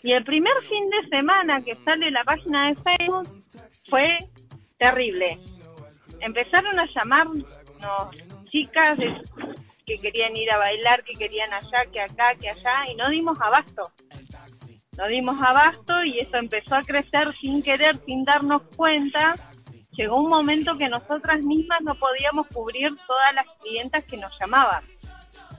y 0.01 0.11
el 0.13 0.23
primer 0.23 0.53
fin 0.69 0.89
de 0.89 1.07
semana 1.09 1.61
que 1.61 1.75
sale 1.83 2.11
la 2.11 2.23
página 2.23 2.67
de 2.67 2.75
Facebook 2.75 3.43
fue 3.89 4.17
terrible. 4.77 5.39
Empezaron 6.19 6.79
a 6.79 6.85
llamarnos 6.85 7.43
chicas 8.51 8.97
de- 8.97 9.21
que 9.85 9.99
querían 9.99 10.35
ir 10.37 10.49
a 10.51 10.57
bailar, 10.57 11.03
que 11.03 11.13
querían 11.15 11.51
allá, 11.51 11.85
que 11.91 11.99
acá, 11.99 12.35
que 12.39 12.49
allá 12.49 12.85
y 12.89 12.95
no 12.95 13.09
dimos 13.09 13.37
abasto. 13.41 13.91
No 14.97 15.07
dimos 15.07 15.41
abasto 15.41 16.03
y 16.03 16.19
eso 16.19 16.37
empezó 16.37 16.75
a 16.75 16.83
crecer 16.83 17.33
sin 17.41 17.63
querer, 17.63 17.99
sin 18.05 18.23
darnos 18.25 18.61
cuenta. 18.75 19.35
Llegó 19.91 20.19
un 20.19 20.29
momento 20.29 20.77
que 20.77 20.89
nosotras 20.89 21.41
mismas 21.41 21.81
no 21.81 21.95
podíamos 21.95 22.47
cubrir 22.47 22.91
todas 23.07 23.33
las 23.35 23.45
clientas 23.61 24.03
que 24.05 24.17
nos 24.17 24.31
llamaban. 24.39 24.83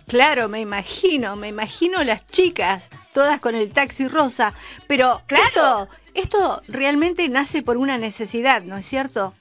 Claro, 0.06 0.48
me 0.48 0.60
imagino, 0.60 1.34
me 1.34 1.48
imagino 1.48 2.04
las 2.04 2.26
chicas, 2.26 2.90
todas 3.12 3.40
con 3.40 3.54
el 3.54 3.72
taxi 3.72 4.06
rosa, 4.06 4.52
pero 4.86 5.22
Claro. 5.26 5.44
esto, 5.46 5.88
esto 6.14 6.62
realmente 6.68 7.28
nace 7.28 7.62
por 7.62 7.76
una 7.76 7.96
necesidad, 7.96 8.62
¿no 8.62 8.76
es 8.76 8.86
cierto? 8.86 9.34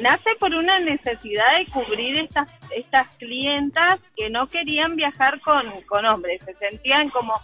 nace 0.00 0.34
por 0.40 0.52
una 0.54 0.80
necesidad 0.80 1.56
de 1.58 1.66
cubrir 1.66 2.18
estas 2.18 2.48
estas 2.70 3.08
clientas 3.16 4.00
que 4.16 4.28
no 4.28 4.48
querían 4.48 4.96
viajar 4.96 5.40
con, 5.40 5.62
con 5.82 6.04
hombres, 6.04 6.42
se 6.44 6.52
sentían 6.54 7.10
como 7.10 7.34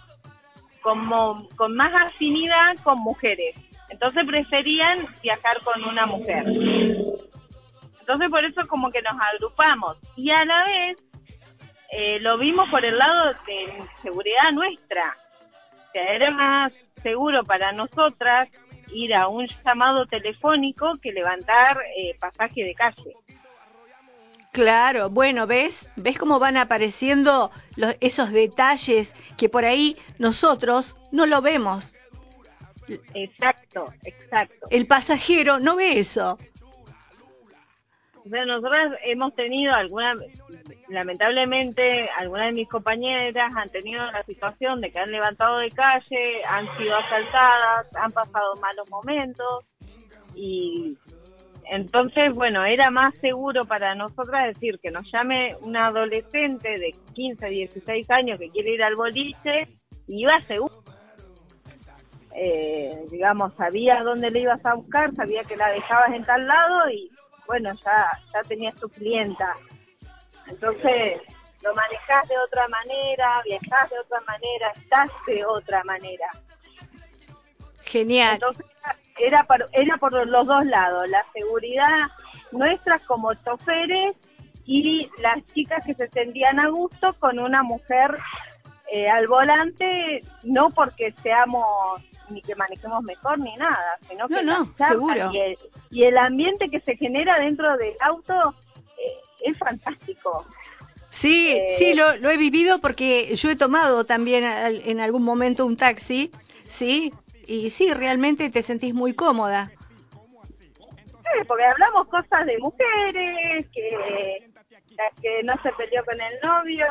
como 0.81 1.47
con 1.55 1.75
más 1.75 1.93
afinidad 1.93 2.75
con 2.83 2.99
mujeres. 2.99 3.55
Entonces 3.89 4.23
preferían 4.25 5.05
viajar 5.21 5.61
con 5.63 5.83
una 5.83 6.05
mujer. 6.05 6.45
Entonces 7.99 8.29
por 8.29 8.43
eso 8.43 8.67
como 8.67 8.91
que 8.91 9.01
nos 9.01 9.13
agrupamos 9.19 9.97
y 10.15 10.31
a 10.31 10.43
la 10.45 10.65
vez 10.65 10.97
eh, 11.91 12.19
lo 12.21 12.37
vimos 12.37 12.69
por 12.69 12.85
el 12.85 12.97
lado 12.97 13.33
de 13.45 13.83
seguridad 14.01 14.51
nuestra. 14.53 15.15
O 15.93 15.97
era 15.97 16.31
más 16.31 16.71
seguro 17.03 17.43
para 17.43 17.73
nosotras 17.73 18.49
ir 18.93 19.13
a 19.13 19.27
un 19.27 19.47
llamado 19.65 20.05
telefónico 20.05 20.93
que 21.01 21.11
levantar 21.11 21.77
eh, 21.97 22.15
pasaje 22.19 22.63
de 22.63 22.73
calle. 22.73 23.15
Claro, 24.51 25.09
bueno, 25.09 25.47
¿ves? 25.47 25.89
¿Ves 25.95 26.17
cómo 26.17 26.37
van 26.37 26.57
apareciendo 26.57 27.51
los, 27.77 27.95
esos 28.01 28.31
detalles 28.31 29.13
que 29.37 29.47
por 29.47 29.63
ahí 29.63 29.97
nosotros 30.19 30.97
no 31.11 31.25
lo 31.25 31.41
vemos? 31.41 31.95
Exacto, 33.13 33.93
exacto. 34.03 34.67
El 34.69 34.87
pasajero 34.87 35.59
no 35.59 35.77
ve 35.77 35.99
eso. 35.99 36.37
O 38.25 38.29
sea, 38.29 38.45
nosotras 38.45 38.93
hemos 39.05 39.33
tenido 39.35 39.73
alguna, 39.73 40.15
lamentablemente, 40.89 42.09
algunas 42.09 42.47
de 42.47 42.51
mis 42.51 42.69
compañeras 42.69 43.55
han 43.55 43.69
tenido 43.69 44.05
la 44.11 44.23
situación 44.23 44.79
de 44.81 44.91
que 44.91 44.99
han 44.99 45.11
levantado 45.11 45.57
de 45.57 45.71
calle, 45.71 46.43
han 46.45 46.67
sido 46.77 46.95
asaltadas, 46.97 47.95
han 47.95 48.11
pasado 48.11 48.55
malos 48.57 48.89
momentos 48.89 49.65
y 50.35 50.97
entonces, 51.69 52.33
bueno, 52.33 52.63
era 52.65 52.89
más 52.89 53.13
seguro 53.15 53.65
para 53.65 53.95
nosotras 53.95 54.47
decir 54.47 54.79
que 54.79 54.91
nos 54.91 55.09
llame 55.11 55.55
una 55.61 55.87
adolescente 55.87 56.77
de 56.77 56.93
15, 57.13 57.47
16 57.47 58.09
años 58.09 58.39
que 58.39 58.49
quiere 58.49 58.71
ir 58.71 58.83
al 58.83 58.95
boliche 58.95 59.67
y 60.07 60.21
iba 60.21 60.39
seguro. 60.47 60.83
Eh, 62.33 63.05
digamos, 63.09 63.53
sabía 63.55 64.01
dónde 64.03 64.31
le 64.31 64.39
ibas 64.39 64.65
a 64.65 64.75
buscar, 64.75 65.13
sabía 65.15 65.43
que 65.43 65.57
la 65.57 65.69
dejabas 65.69 66.13
en 66.13 66.23
tal 66.23 66.47
lado 66.47 66.89
y 66.89 67.09
bueno, 67.45 67.73
ya, 67.83 68.07
ya 68.33 68.41
tenías 68.47 68.75
tu 68.75 68.87
clienta. 68.89 69.55
Entonces, 70.47 71.21
lo 71.61 71.75
manejás 71.75 72.27
de 72.27 72.37
otra 72.37 72.67
manera, 72.69 73.41
viajás 73.43 73.89
de 73.89 73.99
otra 73.99 74.21
manera, 74.21 74.71
estás 74.75 75.09
de 75.27 75.45
otra 75.45 75.83
manera. 75.83 76.27
Genial. 77.91 78.35
Entonces, 78.35 78.65
era 79.19 79.43
por, 79.43 79.67
era 79.73 79.97
por 79.97 80.13
los 80.27 80.47
dos 80.47 80.65
lados, 80.65 81.07
la 81.09 81.23
seguridad 81.33 82.09
nuestra 82.51 82.99
como 82.99 83.33
choferes 83.35 84.15
y 84.65 85.09
las 85.19 85.45
chicas 85.53 85.83
que 85.85 85.93
se 85.93 86.07
sentían 86.09 86.59
a 86.59 86.67
gusto 86.69 87.13
con 87.19 87.39
una 87.39 87.61
mujer 87.63 88.17
eh, 88.91 89.09
al 89.09 89.27
volante, 89.27 90.21
no 90.43 90.69
porque 90.69 91.13
seamos 91.23 91.65
ni 92.29 92.41
que 92.41 92.55
manejemos 92.55 93.03
mejor 93.03 93.39
ni 93.39 93.55
nada, 93.57 93.97
sino 94.09 94.27
que 94.27 94.43
No, 94.43 94.73
seguro. 94.77 95.31
Y, 95.33 95.37
el, 95.39 95.57
y 95.91 96.03
el 96.03 96.17
ambiente 96.17 96.69
que 96.69 96.79
se 96.81 96.95
genera 96.97 97.37
dentro 97.39 97.77
del 97.77 97.93
auto 98.01 98.55
eh, 98.97 99.17
es 99.45 99.57
fantástico. 99.57 100.45
Sí, 101.09 101.49
Eh, 101.51 101.67
sí, 101.77 101.93
lo, 101.93 102.15
lo 102.17 102.29
he 102.29 102.37
vivido 102.37 102.79
porque 102.79 103.35
yo 103.35 103.49
he 103.49 103.55
tomado 103.55 104.05
también 104.05 104.43
al- 104.45 104.81
en 104.85 104.99
algún 105.01 105.23
momento 105.23 105.65
un 105.65 105.75
taxi, 105.77 106.31
sí, 106.65 107.13
y 107.51 107.69
sí, 107.69 107.93
realmente 107.93 108.49
te 108.49 108.63
sentís 108.63 108.93
muy 108.93 109.13
cómoda. 109.13 109.69
Sí, 110.77 111.43
porque 111.45 111.65
hablamos 111.65 112.07
cosas 112.07 112.45
de 112.45 112.57
mujeres, 112.59 113.67
que 113.73 114.51
la 114.97 115.21
que 115.21 115.43
no 115.43 115.53
se 115.61 115.71
peleó 115.73 116.01
con 116.05 116.19
el 116.21 116.39
novio, 116.41 116.87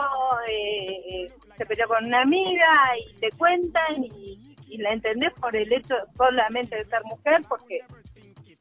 eh, 0.48 1.32
se 1.56 1.64
peleó 1.64 1.88
con 1.88 2.04
una 2.04 2.20
amiga 2.20 2.68
y 2.98 3.14
te 3.20 3.30
cuentan 3.38 4.04
y, 4.04 4.54
y 4.68 4.76
la 4.76 4.92
entendés 4.92 5.32
por 5.40 5.56
el 5.56 5.72
hecho 5.72 5.94
solamente 6.14 6.76
de 6.76 6.84
ser 6.84 7.02
mujer, 7.04 7.40
porque 7.48 7.80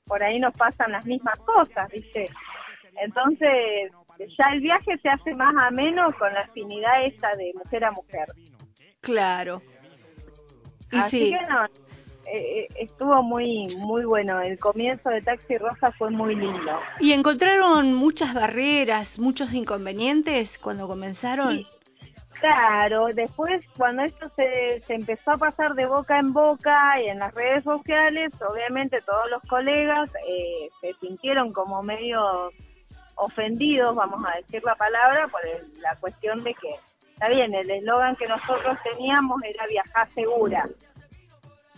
por 0.06 0.24
ahí 0.24 0.40
nos 0.40 0.54
pasan 0.54 0.94
las 0.94 1.06
mismas 1.06 1.38
cosas, 1.42 1.90
¿viste? 1.92 2.30
Entonces, 3.02 3.92
ya 4.38 4.54
el 4.54 4.62
viaje 4.62 4.98
se 5.02 5.10
hace 5.10 5.36
más 5.36 5.54
ameno 5.66 6.14
con 6.18 6.34
la 6.34 6.42
afinidad 6.42 7.04
esta 7.04 7.36
de 7.36 7.52
mujer 7.54 7.84
a 7.84 7.92
mujer. 7.92 8.28
Claro. 9.02 9.62
Y 10.92 10.98
Así 10.98 11.26
sí, 11.26 11.32
que 11.32 11.52
no, 11.52 11.68
eh, 12.34 12.68
estuvo 12.80 13.22
muy 13.24 13.76
muy 13.78 14.06
bueno. 14.06 14.40
El 14.42 14.58
comienzo 14.60 15.10
de 15.10 15.22
Taxi 15.22 15.58
Rosa 15.58 15.92
fue 15.92 16.10
muy 16.10 16.36
lindo. 16.36 16.76
¿y 17.00 17.14
encontraron 17.14 17.94
muchas 17.94 18.34
barreras, 18.34 19.20
muchos 19.20 19.54
inconvenientes 19.54 20.58
cuando 20.60 20.88
comenzaron? 20.88 21.58
Sí. 21.58 21.68
Claro, 22.40 23.08
después 23.14 23.62
cuando 23.76 24.04
esto 24.04 24.32
se, 24.38 24.80
se 24.88 24.94
empezó 24.94 25.32
a 25.32 25.38
pasar 25.38 25.74
de 25.76 25.86
boca 25.86 26.18
en 26.20 26.32
boca 26.32 27.02
y 27.02 27.10
en 27.10 27.20
las 27.20 27.34
redes 27.34 27.66
sociales, 27.66 28.32
obviamente 28.50 29.02
todos 29.02 29.30
los 29.30 29.42
colegas 29.44 30.10
eh, 30.26 30.70
se 30.80 30.94
sintieron 31.02 31.52
como 31.52 31.84
medio 31.84 32.22
ofendidos, 33.16 33.94
vamos 33.96 34.24
a 34.26 34.38
decir 34.38 34.64
la 34.64 34.76
palabra, 34.76 35.28
por 35.28 35.46
el- 35.46 35.82
la 35.82 35.96
cuestión 35.98 36.42
de 36.46 36.54
que, 36.54 36.70
está 37.14 37.28
bien, 37.28 37.54
el 37.54 37.70
eslogan 37.70 38.16
que 38.16 38.28
nosotros 38.28 38.78
teníamos 38.84 39.44
era 39.44 39.68
viajar 39.68 40.08
segura. 40.16 40.66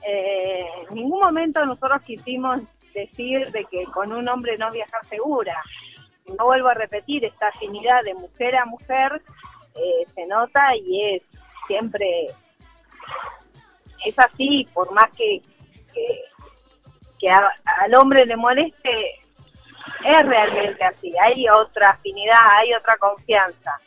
Eh, 0.05 0.65
en 0.89 0.95
ningún 0.95 1.19
momento 1.19 1.65
nosotros 1.65 2.01
quisimos 2.03 2.61
decir 2.93 3.51
de 3.51 3.65
que 3.65 3.83
con 3.85 4.11
un 4.11 4.27
hombre 4.27 4.57
no 4.57 4.71
viajar 4.71 5.05
segura. 5.07 5.61
No 6.37 6.45
vuelvo 6.45 6.69
a 6.69 6.73
repetir, 6.73 7.25
esta 7.25 7.47
afinidad 7.49 8.03
de 8.03 8.13
mujer 8.13 8.55
a 8.55 8.65
mujer 8.65 9.21
eh, 9.75 10.05
se 10.13 10.25
nota 10.27 10.75
y 10.75 11.15
es 11.15 11.23
siempre 11.67 12.27
es 14.05 14.17
así, 14.17 14.67
por 14.73 14.91
más 14.93 15.09
que, 15.15 15.41
que, 15.93 16.23
que 17.19 17.29
a- 17.29 17.51
al 17.81 17.93
hombre 17.95 18.25
le 18.25 18.35
moleste, 18.35 19.19
es 20.05 20.25
realmente 20.25 20.83
así. 20.83 21.13
Hay 21.21 21.47
otra 21.49 21.91
afinidad, 21.91 22.39
hay 22.57 22.73
otra 22.73 22.97
confianza. 22.97 23.79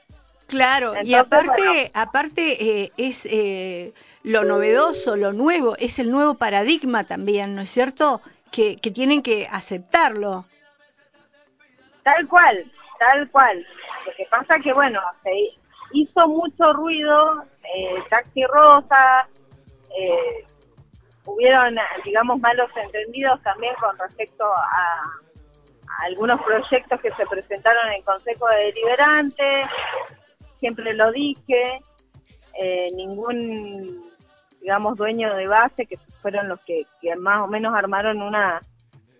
Claro, 0.46 0.92
y 1.02 1.14
aparte, 1.14 1.62
bueno. 1.62 1.90
aparte 1.94 2.82
eh, 2.82 2.92
es 2.96 3.26
eh, 3.26 3.92
lo 4.24 4.42
novedoso, 4.42 5.16
lo 5.16 5.32
nuevo, 5.32 5.76
es 5.78 5.98
el 5.98 6.10
nuevo 6.10 6.34
paradigma 6.34 7.04
también, 7.04 7.54
¿no 7.54 7.60
es 7.60 7.70
cierto? 7.70 8.22
Que, 8.50 8.76
tienen 8.76 9.22
que 9.22 9.46
aceptarlo. 9.50 10.46
Tal 12.02 12.26
cual, 12.26 12.72
tal 12.98 13.30
cual. 13.30 13.66
Lo 14.06 14.12
que 14.16 14.24
pasa 14.30 14.58
que, 14.60 14.72
bueno, 14.72 15.00
se 15.22 15.30
hizo 15.92 16.26
mucho 16.26 16.72
ruido, 16.72 17.44
eh, 17.74 18.02
Taxi 18.08 18.44
Rosa, 18.46 19.28
eh, 19.98 20.44
hubieron, 21.26 21.76
digamos, 22.04 22.40
malos 22.40 22.70
entendidos 22.76 23.42
también 23.42 23.74
con 23.74 23.96
respecto 23.98 24.44
a, 24.44 25.02
algunos 26.00 26.40
proyectos 26.42 27.00
que 27.00 27.12
se 27.12 27.26
presentaron 27.26 27.86
en 27.88 27.94
el 27.94 28.04
Consejo 28.04 28.48
Deliberante, 28.48 29.64
siempre 30.58 30.92
lo 30.94 31.12
dije, 31.12 31.80
eh, 32.60 32.88
ningún, 32.96 34.03
digamos, 34.64 34.96
dueño 34.96 35.34
de 35.34 35.46
base, 35.46 35.84
que 35.84 35.98
fueron 36.22 36.48
los 36.48 36.58
que, 36.60 36.86
más 37.18 37.42
o 37.42 37.48
menos 37.48 37.74
armaron 37.74 38.22
una 38.22 38.62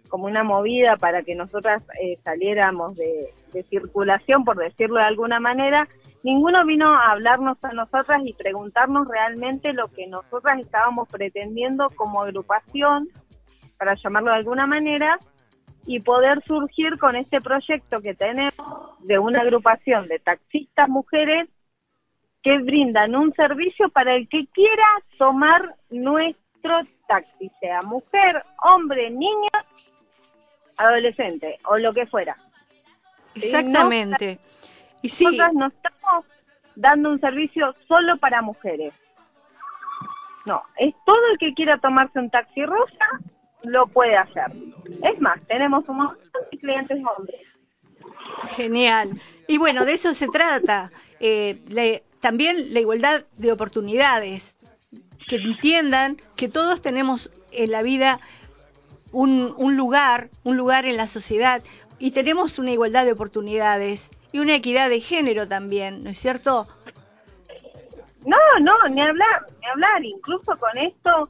como 0.09 0.25
una 0.25 0.43
movida 0.43 0.97
para 0.97 1.23
que 1.23 1.35
nosotras 1.35 1.83
eh, 2.01 2.19
saliéramos 2.25 2.97
de 2.97 3.31
circulación, 3.69 4.45
por 4.45 4.57
decirlo 4.57 4.97
de 4.97 5.05
alguna 5.05 5.41
manera, 5.41 5.87
ninguno 6.23 6.65
vino 6.65 6.95
a 6.95 7.11
hablarnos 7.11 7.59
a 7.63 7.73
nosotras 7.73 8.23
y 8.25 8.33
preguntarnos 8.33 9.07
realmente 9.07 9.75
lo 9.75 9.89
que 9.89 10.07
nosotras 10.07 10.61
estábamos 10.61 11.09
pretendiendo 11.11 11.91
como 11.91 12.23
agrupación, 12.23 13.09
para 13.77 13.97
llamarlo 13.97 14.31
de 14.31 14.37
alguna 14.37 14.67
manera, 14.67 15.19
y 15.85 16.01
poder 16.01 16.43
surgir 16.47 16.99
con 16.99 17.17
este 17.17 17.43
proyecto 17.43 18.01
que 18.01 18.15
tenemos 18.15 18.55
de 19.01 19.19
una 19.19 19.43
agrupación 19.43 20.09
de 20.09 20.21
taxistas 20.21 20.89
mujeres 20.89 21.51
que 22.45 22.59
brindan 22.59 23.17
un 23.17 23.33
servicio 23.35 23.89
para 23.89 24.15
el 24.15 24.29
que 24.29 24.47
quiera 24.49 24.87
tomar 25.19 25.75
nuestro 25.89 26.83
taxi, 27.09 27.51
sea 27.59 27.83
mujer, 27.83 28.45
hombre, 28.63 29.11
niño, 29.11 29.49
adolescente 30.77 31.59
o 31.65 31.79
lo 31.79 31.95
que 31.95 32.07
fuera. 32.07 32.37
Exactamente. 33.35 34.39
y 35.01 35.09
sí. 35.09 35.25
Nosotras 35.25 35.55
no 35.55 35.67
estamos 35.69 36.27
dando 36.77 37.11
un 37.11 37.21
servicio 37.21 37.75
solo 37.89 38.19
para 38.19 38.43
mujeres. 38.43 38.93
No, 40.45 40.63
es 40.77 40.95
todo 41.07 41.27
el 41.33 41.39
que 41.39 41.55
quiera 41.55 41.79
tomarse 41.79 42.19
un 42.19 42.29
taxi 42.29 42.67
rosa 42.67 43.21
lo 43.63 43.87
puede 43.87 44.17
hacer. 44.17 44.53
Es 45.03 45.19
más, 45.19 45.43
tenemos 45.47 45.89
un 45.89 45.97
montón 45.97 46.43
de 46.53 46.59
clientes 46.59 46.99
hombres. 47.17 47.41
Genial. 48.49 49.19
Y 49.49 49.57
bueno, 49.57 49.87
de 49.87 49.95
eso 49.95 50.13
se 50.13 50.29
trata. 50.29 50.91
Eh, 51.19 51.63
también 52.25 52.73
la 52.73 52.81
igualdad 52.81 53.25
de 53.37 53.53
oportunidades. 53.53 54.57
Que 55.29 55.37
entiendan 55.37 56.17
que 56.37 56.49
todos 56.49 56.81
tenemos 56.81 57.31
en 57.53 57.71
la 57.71 57.83
vida 57.83 58.19
un, 59.13 59.55
un 59.59 59.77
lugar, 59.77 60.31
un 60.43 60.57
lugar 60.57 60.87
en 60.87 60.97
la 60.97 61.07
sociedad 61.07 61.63
y 61.99 62.13
tenemos 62.13 62.59
una 62.59 62.73
igualdad 62.73 63.05
de 63.05 63.13
oportunidades 63.13 64.11
y 64.33 64.39
una 64.39 64.55
equidad 64.55 64.89
de 64.89 65.01
género 65.01 65.47
también, 65.47 66.03
¿no 66.03 66.09
es 66.09 66.19
cierto? 66.19 66.67
No, 68.25 68.39
no, 68.61 68.77
ni 68.89 69.03
hablar, 69.03 69.47
ni 69.61 69.67
hablar. 69.67 70.03
Incluso 70.03 70.57
con 70.57 70.79
esto 70.79 71.29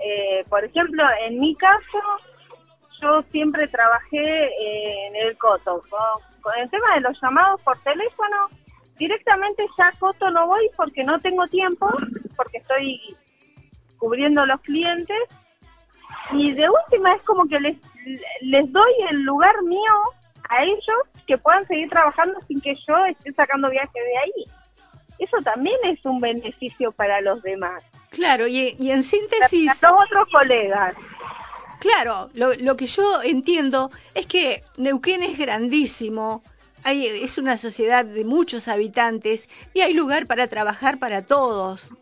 eh, 0.00 0.44
por 0.48 0.64
ejemplo, 0.64 1.02
en 1.26 1.40
mi 1.40 1.54
caso, 1.56 1.98
yo 3.02 3.22
siempre 3.30 3.66
trabajé 3.68 4.44
eh, 4.44 5.06
en 5.08 5.16
el 5.16 5.36
Coto. 5.36 5.82
Con, 6.40 6.54
el 6.58 6.70
tema 6.70 6.94
de 6.94 7.00
los 7.00 7.20
llamados 7.20 7.60
por 7.62 7.78
teléfono, 7.80 8.48
directamente 8.98 9.66
ya 9.78 9.92
Coto 9.98 10.30
no 10.30 10.46
voy 10.46 10.68
porque 10.76 11.04
no 11.04 11.18
tengo 11.20 11.46
tiempo, 11.48 11.88
porque 12.36 12.58
estoy 12.58 13.00
cubriendo 13.96 14.44
los 14.46 14.60
clientes. 14.60 15.18
Y 16.32 16.52
de 16.52 16.68
última 16.68 17.14
es 17.14 17.22
como 17.22 17.46
que 17.48 17.60
les, 17.60 17.76
les 18.42 18.72
doy 18.72 18.92
el 19.10 19.22
lugar 19.22 19.62
mío 19.62 19.94
a 20.48 20.64
ellos 20.64 21.02
que 21.26 21.38
puedan 21.38 21.66
seguir 21.66 21.88
trabajando 21.88 22.40
sin 22.46 22.60
que 22.60 22.74
yo 22.86 23.04
esté 23.06 23.32
sacando 23.32 23.70
viaje 23.70 23.98
de 24.00 24.18
ahí. 24.18 24.44
Eso 25.18 25.36
también 25.42 25.76
es 25.84 26.04
un 26.04 26.20
beneficio 26.20 26.92
para 26.92 27.20
los 27.20 27.42
demás. 27.42 27.82
Claro, 28.10 28.46
y, 28.46 28.74
en 28.78 29.02
síntesis... 29.02 29.82
A 29.82 29.90
los 29.90 30.00
otros 30.04 30.28
colegas. 30.32 30.94
Claro, 31.80 32.30
lo, 32.34 32.54
lo, 32.54 32.76
que 32.76 32.86
yo 32.86 33.22
entiendo 33.22 33.90
es 34.14 34.26
que 34.26 34.64
Neuquén 34.78 35.22
es 35.22 35.38
grandísimo, 35.38 36.42
hay, 36.84 37.06
es 37.06 37.38
una 37.38 37.56
sociedad 37.56 38.04
de 38.04 38.24
muchos 38.24 38.68
habitantes 38.68 39.48
y 39.74 39.80
hay 39.80 39.94
lugar 39.94 40.26
para 40.26 40.48
trabajar 40.48 40.98
para 40.98 41.24
todos. 41.24 41.94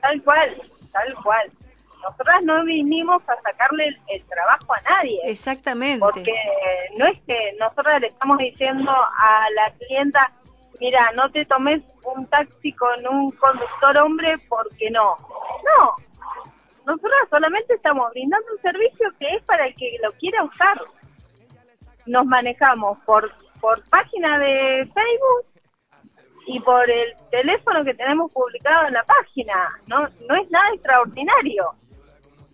Tal 0.00 0.22
cual, 0.22 0.62
tal 0.92 1.14
cual. 1.22 1.50
Nosotras 2.02 2.42
no 2.42 2.64
vinimos 2.64 3.22
a 3.28 3.40
sacarle 3.42 3.96
el, 4.08 4.24
trabajo 4.24 4.74
a 4.74 4.80
nadie. 4.80 5.20
Exactamente. 5.24 6.00
Porque 6.00 6.34
no 6.96 7.06
es 7.06 7.20
que 7.26 7.54
nosotros 7.60 8.00
le 8.00 8.08
estamos 8.08 8.38
diciendo 8.38 8.90
a 8.90 9.46
la 9.54 9.72
clienta, 9.74 10.32
mira, 10.80 11.12
no 11.14 11.30
te 11.30 11.44
tomes 11.44 11.80
un 12.02 12.26
taxi 12.26 12.72
con 12.72 13.06
un 13.06 13.30
conductor 13.32 13.96
hombre 13.98 14.36
porque 14.48 14.90
no. 14.90 15.16
No, 15.78 15.94
nosotros 16.86 17.12
solamente 17.30 17.74
estamos 17.74 18.10
brindando 18.10 18.46
un 18.52 18.62
servicio 18.62 19.12
que 19.18 19.36
es 19.36 19.42
para 19.44 19.66
el 19.66 19.74
que 19.76 19.96
lo 20.02 20.10
quiera 20.12 20.42
usar. 20.42 20.80
Nos 22.06 22.26
manejamos 22.26 22.98
por, 23.06 23.32
por 23.62 23.82
página 23.88 24.38
de 24.38 24.86
Facebook 24.92 25.46
y 26.46 26.60
por 26.60 26.90
el 26.90 27.14
teléfono 27.30 27.82
que 27.84 27.94
tenemos 27.94 28.30
publicado 28.30 28.88
en 28.88 28.92
la 28.92 29.04
página. 29.04 29.70
No, 29.86 30.06
no 30.28 30.34
es 30.34 30.50
nada 30.50 30.68
extraordinario. 30.74 31.72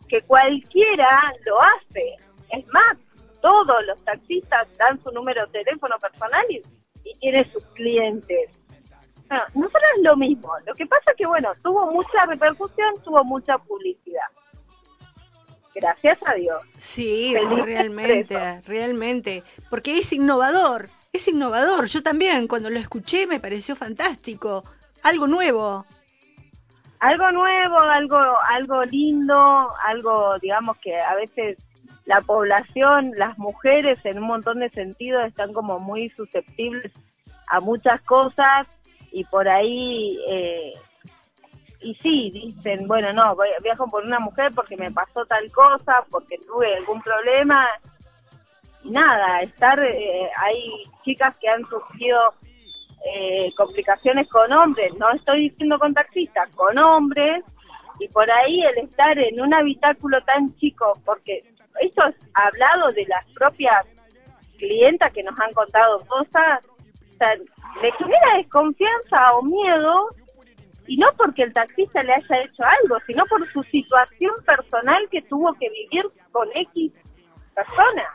Que 0.08 0.22
cualquiera 0.22 1.32
lo 1.44 1.60
hace. 1.60 2.14
Es 2.50 2.64
más, 2.68 2.96
todos 3.42 3.84
los 3.86 4.04
taxistas 4.04 4.68
dan 4.76 5.02
su 5.02 5.10
número 5.10 5.46
de 5.46 5.64
teléfono 5.64 5.98
personal 5.98 6.46
y 6.48 6.62
y 7.04 7.14
tiene 7.18 7.50
sus 7.52 7.64
clientes. 7.74 8.50
Bueno, 9.28 9.44
nosotros 9.54 9.82
es 9.96 10.02
lo 10.02 10.16
mismo. 10.16 10.50
Lo 10.66 10.74
que 10.74 10.86
pasa 10.86 11.10
es 11.10 11.16
que, 11.16 11.26
bueno, 11.26 11.52
tuvo 11.62 11.90
mucha 11.92 12.24
repercusión, 12.26 12.94
tuvo 13.04 13.24
mucha 13.24 13.58
publicidad. 13.58 14.26
Gracias 15.74 16.18
a 16.24 16.34
Dios. 16.34 16.62
Sí, 16.78 17.36
realmente, 17.36 18.62
realmente. 18.66 19.44
Porque 19.70 19.98
es 19.98 20.12
innovador, 20.12 20.88
es 21.12 21.28
innovador. 21.28 21.86
Yo 21.86 22.02
también, 22.02 22.48
cuando 22.48 22.70
lo 22.70 22.78
escuché, 22.78 23.26
me 23.26 23.40
pareció 23.40 23.76
fantástico. 23.76 24.64
Algo 25.02 25.26
nuevo. 25.26 25.86
Algo 27.00 27.30
nuevo, 27.30 27.78
algo, 27.78 28.18
algo 28.50 28.84
lindo, 28.84 29.72
algo, 29.86 30.38
digamos, 30.40 30.76
que 30.78 30.96
a 31.00 31.14
veces 31.14 31.56
la 32.06 32.20
población, 32.22 33.12
las 33.16 33.38
mujeres 33.38 33.98
en 34.04 34.18
un 34.18 34.24
montón 34.24 34.58
de 34.58 34.70
sentidos 34.70 35.24
están 35.26 35.52
como 35.52 35.78
muy 35.78 36.08
susceptibles 36.10 36.92
a 37.46 37.60
muchas 37.60 38.00
cosas 38.02 38.66
y 39.12 39.24
por 39.24 39.48
ahí, 39.48 40.18
eh, 40.28 40.72
y 41.80 41.94
sí, 41.96 42.30
dicen, 42.32 42.88
bueno, 42.88 43.12
no, 43.12 43.36
voy, 43.36 43.48
viajo 43.62 43.88
por 43.88 44.04
una 44.04 44.18
mujer 44.18 44.52
porque 44.54 44.76
me 44.76 44.90
pasó 44.90 45.24
tal 45.26 45.50
cosa, 45.52 46.04
porque 46.10 46.38
tuve 46.38 46.76
algún 46.76 47.00
problema. 47.00 47.66
Nada, 48.88 49.42
estar, 49.42 49.78
eh, 49.80 50.30
hay 50.36 50.84
chicas 51.04 51.34
que 51.40 51.48
han 51.48 51.62
sufrido 51.68 52.18
eh, 53.04 53.52
complicaciones 53.56 54.28
con 54.28 54.50
hombres, 54.52 54.92
no 54.98 55.10
estoy 55.10 55.50
diciendo 55.50 55.78
con 55.78 55.92
taxistas, 55.92 56.48
con 56.54 56.78
hombres, 56.78 57.44
y 58.00 58.08
por 58.08 58.30
ahí 58.30 58.62
el 58.62 58.78
estar 58.84 59.18
en 59.18 59.40
un 59.40 59.52
habitáculo 59.52 60.22
tan 60.22 60.54
chico, 60.56 60.98
porque 61.04 61.44
esto 61.80 62.06
es 62.08 62.16
hablado 62.34 62.92
de 62.92 63.06
las 63.06 63.24
propias 63.34 63.86
clientas 64.56 65.12
que 65.12 65.22
nos 65.22 65.38
han 65.38 65.52
contado 65.52 66.00
cosas, 66.06 66.60
le 67.82 67.92
genera 67.92 68.36
desconfianza 68.36 69.34
o 69.34 69.42
miedo, 69.42 70.08
y 70.86 70.96
no 70.96 71.08
porque 71.18 71.42
el 71.42 71.52
taxista 71.52 72.02
le 72.02 72.14
haya 72.14 72.42
hecho 72.42 72.62
algo, 72.64 72.98
sino 73.06 73.24
por 73.26 73.46
su 73.52 73.62
situación 73.64 74.32
personal 74.46 75.06
que 75.10 75.20
tuvo 75.22 75.52
que 75.54 75.68
vivir 75.68 76.06
con 76.32 76.48
X 76.54 76.92
persona. 77.54 78.08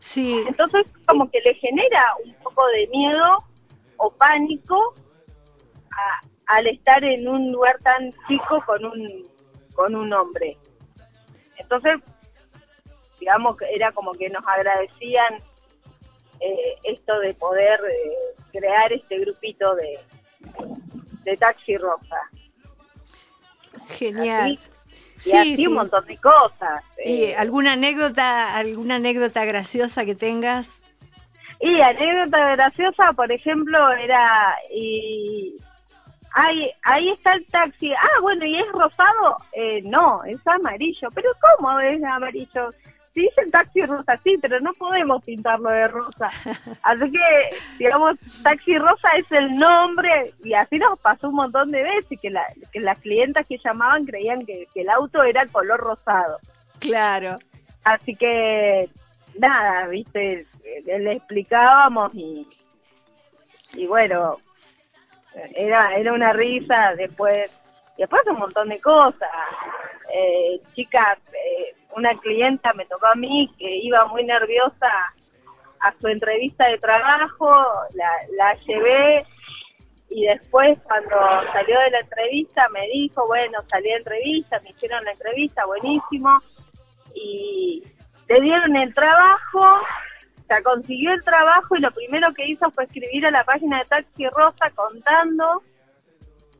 Sí. 0.00 0.42
Entonces, 0.46 0.86
como 1.06 1.30
que 1.30 1.40
le 1.40 1.54
genera 1.54 2.14
un 2.24 2.34
poco 2.42 2.66
de 2.68 2.86
miedo 2.88 3.38
o 3.98 4.10
pánico 4.10 4.94
al 6.46 6.66
estar 6.66 7.04
en 7.04 7.28
un 7.28 7.52
lugar 7.52 7.78
tan 7.82 8.12
chico 8.26 8.62
con 8.66 8.84
un, 8.84 9.28
con 9.74 9.94
un 9.94 10.12
hombre. 10.12 10.56
Entonces, 11.56 11.98
digamos 13.20 13.56
que 13.56 13.66
era 13.72 13.92
como 13.92 14.12
que 14.12 14.28
nos 14.30 14.46
agradecían 14.46 15.34
eh, 16.40 16.74
esto 16.84 17.18
de 17.20 17.34
poder 17.34 17.78
eh, 17.88 18.34
crear 18.52 18.92
este 18.92 19.18
grupito 19.18 19.74
de, 19.76 20.00
de 21.24 21.36
Taxi 21.36 21.76
Rosa. 21.76 22.18
Genial. 23.88 24.58
Y 25.24 25.32
así 25.32 25.66
un 25.66 25.74
montón 25.74 26.04
de 26.06 26.16
cosas. 26.18 26.82
¿Y 27.04 27.24
eh. 27.24 27.36
alguna 27.36 27.72
anécdota, 27.72 28.56
alguna 28.56 28.96
anécdota 28.96 29.44
graciosa 29.44 30.04
que 30.04 30.14
tengas? 30.14 30.82
Y 31.60 31.80
anécdota 31.80 32.52
graciosa, 32.52 33.12
por 33.12 33.30
ejemplo, 33.30 33.92
era 33.92 34.56
y 34.72 35.56
Ahí, 36.32 36.70
ahí 36.82 37.10
está 37.10 37.32
el 37.32 37.44
taxi. 37.46 37.92
Ah, 37.92 38.20
bueno, 38.22 38.44
¿y 38.44 38.56
es 38.58 38.68
rosado? 38.72 39.38
Eh, 39.52 39.82
no, 39.82 40.22
es 40.24 40.38
amarillo. 40.46 41.08
¿Pero 41.14 41.30
cómo 41.40 41.78
es 41.80 42.02
amarillo? 42.04 42.72
Sí 43.14 43.22
dice 43.22 43.50
taxi 43.50 43.82
rosa, 43.82 44.18
sí, 44.22 44.38
pero 44.40 44.60
no 44.60 44.72
podemos 44.74 45.24
pintarlo 45.24 45.70
de 45.70 45.88
rosa. 45.88 46.30
Así 46.82 47.10
que, 47.10 47.56
digamos, 47.78 48.16
taxi 48.42 48.78
rosa 48.78 49.08
es 49.16 49.30
el 49.32 49.56
nombre 49.56 50.32
y 50.44 50.54
así 50.54 50.78
nos 50.78 50.98
pasó 51.00 51.28
un 51.28 51.36
montón 51.36 51.70
de 51.70 51.82
veces 51.82 52.18
que, 52.20 52.30
la, 52.30 52.44
que 52.72 52.80
las 52.80 52.98
clientas 52.98 53.46
que 53.46 53.58
llamaban 53.58 54.04
creían 54.04 54.44
que, 54.46 54.66
que 54.72 54.82
el 54.82 54.90
auto 54.90 55.22
era 55.22 55.46
color 55.46 55.80
rosado. 55.80 56.38
Claro. 56.78 57.38
Así 57.84 58.14
que, 58.14 58.88
nada, 59.38 59.86
viste, 59.86 60.46
le 60.84 61.12
explicábamos 61.12 62.14
y, 62.14 62.46
y 63.74 63.86
bueno, 63.86 64.38
era, 65.54 65.96
era 65.96 66.12
una 66.12 66.32
risa, 66.32 66.94
después, 66.94 67.50
después 67.96 68.22
un 68.26 68.38
montón 68.38 68.68
de 68.68 68.80
cosas. 68.80 69.30
Eh, 70.12 70.60
eh, 70.76 71.74
una 71.96 72.18
clienta 72.18 72.72
me 72.72 72.86
tocó 72.86 73.06
a 73.06 73.14
mí 73.14 73.52
que 73.58 73.76
iba 73.76 74.06
muy 74.06 74.24
nerviosa 74.24 74.90
a 75.80 75.94
su 76.00 76.08
entrevista 76.08 76.68
de 76.68 76.78
trabajo, 76.78 77.48
la, 77.94 78.10
la 78.36 78.54
llevé 78.66 79.26
y 80.10 80.24
después 80.24 80.78
cuando 80.82 81.16
salió 81.52 81.78
de 81.80 81.90
la 81.90 82.00
entrevista 82.00 82.68
me 82.70 82.86
dijo, 82.88 83.26
bueno, 83.28 83.58
salí 83.68 83.88
de 83.88 83.96
entrevista, 83.96 84.60
me 84.60 84.70
hicieron 84.70 85.04
la 85.04 85.12
entrevista, 85.12 85.64
buenísimo, 85.66 86.42
y 87.14 87.84
le 88.28 88.40
dieron 88.40 88.76
el 88.76 88.92
trabajo, 88.92 89.60
o 89.60 90.46
sea, 90.48 90.62
consiguió 90.62 91.12
el 91.12 91.22
trabajo 91.22 91.76
y 91.76 91.80
lo 91.80 91.92
primero 91.92 92.34
que 92.34 92.46
hizo 92.46 92.70
fue 92.72 92.84
escribir 92.84 93.26
a 93.26 93.30
la 93.30 93.44
página 93.44 93.78
de 93.78 93.84
Taxi 93.84 94.28
Rosa 94.28 94.70
contando 94.74 95.62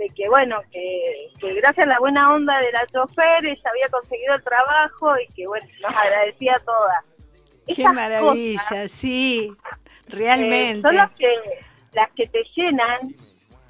de 0.00 0.08
que, 0.14 0.28
bueno, 0.30 0.56
que, 0.72 1.28
que 1.38 1.52
gracias 1.56 1.86
a 1.86 1.90
la 1.90 1.98
buena 1.98 2.32
onda 2.32 2.58
de 2.58 2.72
la 2.72 2.86
chofer 2.86 3.44
ella 3.44 3.70
había 3.70 3.88
conseguido 3.90 4.34
el 4.34 4.42
trabajo 4.42 5.12
y 5.18 5.26
que, 5.34 5.46
bueno, 5.46 5.66
nos 5.82 5.94
agradecía 5.94 6.56
a 6.56 6.60
todas. 6.60 7.04
Qué 7.76 7.84
maravilla, 7.84 8.88
sí, 8.88 9.52
realmente. 10.08 10.78
Eh, 10.78 10.82
son 10.82 10.96
las 10.96 11.10
que, 11.10 11.34
las 11.92 12.10
que 12.12 12.26
te 12.28 12.42
llenan 12.56 13.14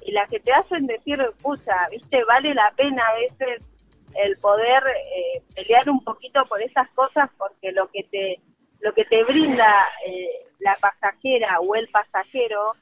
y 0.03 0.13
las 0.13 0.29
que 0.29 0.39
te 0.39 0.53
hacen 0.53 0.87
decir, 0.87 1.19
pucha, 1.41 1.89
viste, 1.91 2.23
vale 2.23 2.53
la 2.53 2.71
pena 2.77 3.03
a 3.05 3.13
veces 3.15 3.67
el 4.15 4.37
poder 4.37 4.83
eh, 4.87 5.43
pelear 5.53 5.89
un 5.89 6.01
poquito 6.01 6.45
por 6.45 6.61
esas 6.61 6.89
cosas 6.91 7.29
porque 7.37 7.73
lo 7.73 7.87
que 7.89 8.03
te 8.03 8.39
lo 8.81 8.93
que 8.93 9.05
te 9.05 9.23
brinda 9.23 9.87
eh, 10.05 10.47
la 10.59 10.75
pasajera 10.77 11.59
o 11.59 11.75
el 11.75 11.87
pasajero 11.89 12.73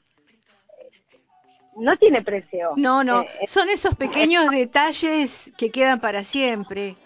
no 1.76 1.96
tiene 1.96 2.22
precio. 2.22 2.72
No, 2.76 3.04
no, 3.04 3.22
eh, 3.22 3.46
son 3.46 3.68
esos 3.68 3.94
pequeños 3.94 4.50
detalles 4.50 5.52
que 5.56 5.70
quedan 5.70 6.00
para 6.00 6.22
siempre. 6.22 6.96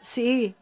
Sí, 0.00 0.54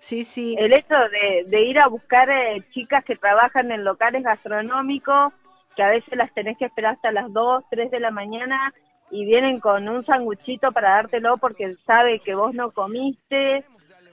sí, 0.00 0.24
sí. 0.24 0.56
El 0.58 0.72
hecho 0.72 0.94
de, 0.94 1.44
de 1.46 1.62
ir 1.62 1.78
a 1.78 1.88
buscar 1.88 2.30
eh, 2.30 2.62
chicas 2.72 3.04
que 3.04 3.16
trabajan 3.16 3.70
en 3.72 3.84
locales 3.84 4.22
gastronómicos, 4.22 5.32
que 5.76 5.82
a 5.82 5.88
veces 5.88 6.16
las 6.16 6.32
tenés 6.34 6.58
que 6.58 6.66
esperar 6.66 6.94
hasta 6.94 7.12
las 7.12 7.32
2, 7.32 7.64
3 7.70 7.90
de 7.90 8.00
la 8.00 8.10
mañana 8.10 8.72
y 9.10 9.24
vienen 9.24 9.60
con 9.60 9.88
un 9.88 10.04
sanguchito 10.04 10.72
para 10.72 10.90
dártelo 10.90 11.36
porque 11.36 11.74
sabe 11.86 12.20
que 12.20 12.34
vos 12.34 12.54
no 12.54 12.72
comiste 12.72 13.64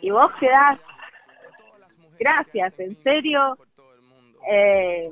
y 0.02 0.12
vos 0.12 0.32
quedás, 0.40 0.80
gracias, 2.20 2.78
en 2.80 3.02
serio. 3.04 3.58
Eh, 4.50 5.10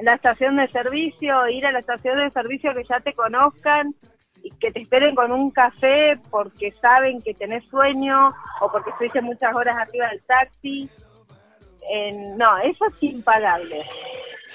la 0.00 0.14
estación 0.14 0.56
de 0.56 0.68
servicio, 0.68 1.48
ir 1.48 1.66
a 1.66 1.72
la 1.72 1.80
estación 1.80 2.18
de 2.18 2.30
servicio 2.30 2.74
que 2.74 2.84
ya 2.84 3.00
te 3.00 3.14
conozcan 3.14 3.94
y 4.42 4.50
que 4.52 4.70
te 4.70 4.82
esperen 4.82 5.14
con 5.14 5.32
un 5.32 5.50
café 5.50 6.18
porque 6.30 6.72
saben 6.80 7.20
que 7.22 7.34
tenés 7.34 7.64
sueño 7.66 8.32
o 8.60 8.70
porque 8.70 8.90
estuviste 8.90 9.20
muchas 9.20 9.54
horas 9.54 9.76
arriba 9.76 10.08
del 10.08 10.22
taxi. 10.22 10.88
no, 12.36 12.58
eso 12.58 12.86
es 12.86 12.94
impagable. 13.00 13.84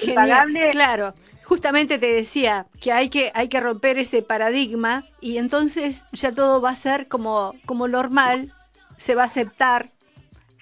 Impagable. 0.02 0.70
Claro, 0.72 1.14
justamente 1.44 2.00
te 2.00 2.08
decía 2.08 2.66
que 2.82 2.92
hay 2.92 3.10
que 3.10 3.32
hay 3.34 3.50
que 3.50 3.60
romper 3.60 3.98
ese 3.98 4.22
paradigma 4.22 5.04
y 5.20 5.38
entonces 5.38 6.06
ya 6.14 6.34
todo 6.34 6.62
va 6.62 6.72
a 6.72 6.76
ser 6.76 7.08
como 7.08 7.54
como 7.66 7.88
normal, 7.88 8.54
se 8.98 9.16
va 9.16 9.24
a 9.24 9.26
aceptar 9.26 9.90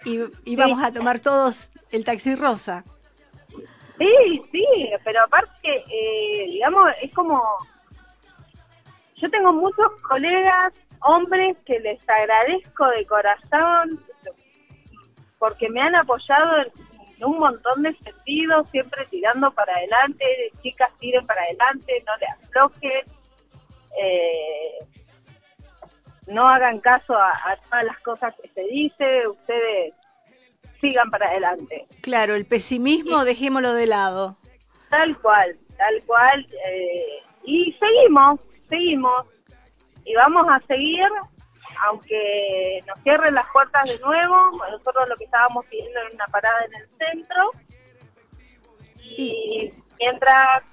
y, 0.03 0.55
vamos 0.55 0.83
a 0.83 0.91
tomar 0.91 1.19
todos 1.19 1.69
el 1.91 2.03
taxi 2.03 2.35
rosa. 2.35 2.83
Sí, 4.01 4.41
sí, 4.51 4.65
pero 5.03 5.21
aparte, 5.21 5.85
eh, 5.87 6.45
digamos, 6.47 6.87
es 7.03 7.13
como... 7.13 7.39
Yo 9.15 9.29
tengo 9.29 9.53
muchos 9.53 9.91
colegas, 10.01 10.73
hombres, 11.01 11.55
que 11.67 11.79
les 11.79 11.99
agradezco 12.09 12.87
de 12.87 13.05
corazón 13.05 14.03
porque 15.37 15.69
me 15.69 15.81
han 15.81 15.95
apoyado 15.95 16.57
en, 16.57 17.25
un 17.25 17.37
montón 17.37 17.83
de 17.83 17.95
sentidos, 17.97 18.67
siempre 18.71 19.05
tirando 19.11 19.51
para 19.51 19.71
adelante, 19.75 20.25
chicas 20.63 20.89
tiren 20.97 21.23
para 21.27 21.43
adelante, 21.43 22.03
no 22.07 22.17
le 22.17 22.25
aflojen, 22.25 23.05
eh, 24.01 24.79
no 26.25 26.47
hagan 26.47 26.79
caso 26.79 27.15
a, 27.15 27.29
a 27.51 27.55
todas 27.57 27.83
las 27.83 27.99
cosas 27.99 28.33
que 28.41 28.49
se 28.49 28.63
dice, 28.63 29.27
ustedes 29.27 29.93
sigan 30.81 31.09
para 31.09 31.27
adelante. 31.27 31.87
Claro, 32.01 32.35
el 32.35 32.45
pesimismo 32.45 33.23
dejémoslo 33.23 33.73
de 33.73 33.87
lado. 33.87 34.35
Tal 34.89 35.17
cual, 35.19 35.55
tal 35.77 36.03
cual. 36.05 36.45
Eh, 36.67 37.23
y 37.45 37.71
seguimos, 37.73 38.39
seguimos. 38.67 39.25
Y 40.03 40.15
vamos 40.15 40.47
a 40.49 40.59
seguir, 40.67 41.07
aunque 41.87 42.83
nos 42.87 42.99
cierren 43.03 43.35
las 43.35 43.45
puertas 43.53 43.87
de 43.87 43.99
nuevo. 43.99 44.51
Nosotros 44.71 45.07
lo 45.07 45.15
que 45.15 45.25
estábamos 45.25 45.65
pidiendo 45.67 45.99
era 45.99 46.09
una 46.13 46.27
parada 46.27 46.65
en 46.65 46.73
el 46.81 46.89
centro. 46.97 47.51
Y 48.99 49.71
mientras 49.99 50.63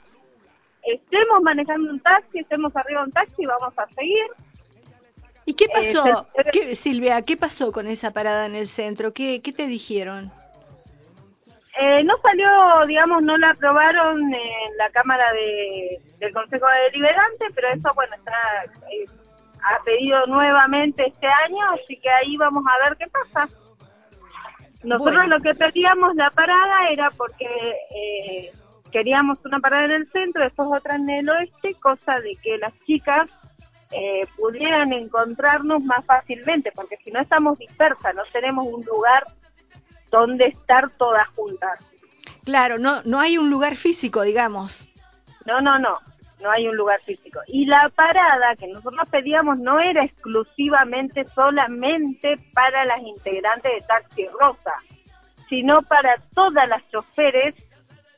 estemos 0.82 1.42
manejando 1.42 1.90
un 1.90 2.00
taxi, 2.00 2.40
estemos 2.40 2.74
arriba 2.74 3.00
de 3.00 3.06
un 3.06 3.12
taxi, 3.12 3.46
vamos 3.46 3.74
a 3.76 3.86
seguir. 3.94 4.26
¿Y 5.48 5.54
qué 5.54 5.66
pasó, 5.72 6.26
¿Qué, 6.52 6.76
Silvia? 6.76 7.22
¿Qué 7.22 7.38
pasó 7.38 7.72
con 7.72 7.86
esa 7.86 8.10
parada 8.10 8.44
en 8.44 8.54
el 8.54 8.66
centro? 8.66 9.14
¿Qué, 9.14 9.40
qué 9.40 9.50
te 9.50 9.66
dijeron? 9.66 10.30
Eh, 11.80 12.04
no 12.04 12.18
salió, 12.20 12.86
digamos, 12.86 13.22
no 13.22 13.34
la 13.38 13.52
aprobaron 13.52 14.20
en 14.34 14.76
la 14.76 14.90
Cámara 14.90 15.32
de, 15.32 16.02
del 16.18 16.34
Consejo 16.34 16.66
Deliberante, 16.90 17.46
pero 17.54 17.68
eso, 17.68 17.90
bueno, 17.94 18.14
está 18.16 18.64
eh, 18.92 19.06
ha 19.62 19.82
pedido 19.84 20.26
nuevamente 20.26 21.06
este 21.06 21.26
año, 21.26 21.64
así 21.82 21.96
que 21.96 22.10
ahí 22.10 22.36
vamos 22.36 22.62
a 22.66 22.86
ver 22.86 22.98
qué 22.98 23.06
pasa. 23.06 23.48
Nosotros 24.82 25.28
lo 25.28 25.40
que 25.40 25.54
pedíamos 25.54 26.14
la 26.14 26.28
parada 26.28 26.90
era 26.90 27.10
porque 27.12 27.46
eh, 27.46 28.52
queríamos 28.92 29.38
una 29.46 29.60
parada 29.60 29.86
en 29.86 29.92
el 29.92 30.12
centro, 30.12 30.44
después 30.44 30.68
otra 30.70 30.96
en 30.96 31.08
el 31.08 31.30
oeste, 31.30 31.72
cosa 31.80 32.20
de 32.20 32.36
que 32.42 32.58
las 32.58 32.74
chicas 32.84 33.30
eh, 33.90 34.26
pudieran 34.36 34.92
encontrarnos 34.92 35.82
más 35.82 36.04
fácilmente, 36.04 36.72
porque 36.72 36.98
si 36.98 37.10
no 37.10 37.20
estamos 37.20 37.58
dispersas, 37.58 38.14
no 38.14 38.22
tenemos 38.32 38.66
un 38.66 38.84
lugar 38.84 39.26
donde 40.10 40.46
estar 40.46 40.90
todas 40.90 41.26
juntas. 41.28 41.78
Claro, 42.44 42.78
no, 42.78 43.02
no 43.04 43.18
hay 43.18 43.38
un 43.38 43.50
lugar 43.50 43.76
físico, 43.76 44.22
digamos. 44.22 44.88
No, 45.46 45.60
no, 45.60 45.78
no, 45.78 45.98
no 46.40 46.50
hay 46.50 46.68
un 46.68 46.76
lugar 46.76 47.00
físico. 47.02 47.40
Y 47.46 47.64
la 47.66 47.88
parada 47.88 48.56
que 48.56 48.68
nosotros 48.68 49.08
pedíamos 49.10 49.58
no 49.58 49.80
era 49.80 50.04
exclusivamente 50.04 51.26
solamente 51.34 52.38
para 52.52 52.84
las 52.84 53.00
integrantes 53.02 53.72
de 53.72 53.86
Taxi 53.86 54.26
Rosa, 54.38 54.72
sino 55.48 55.82
para 55.82 56.16
todas 56.34 56.68
las 56.68 56.86
choferes 56.90 57.54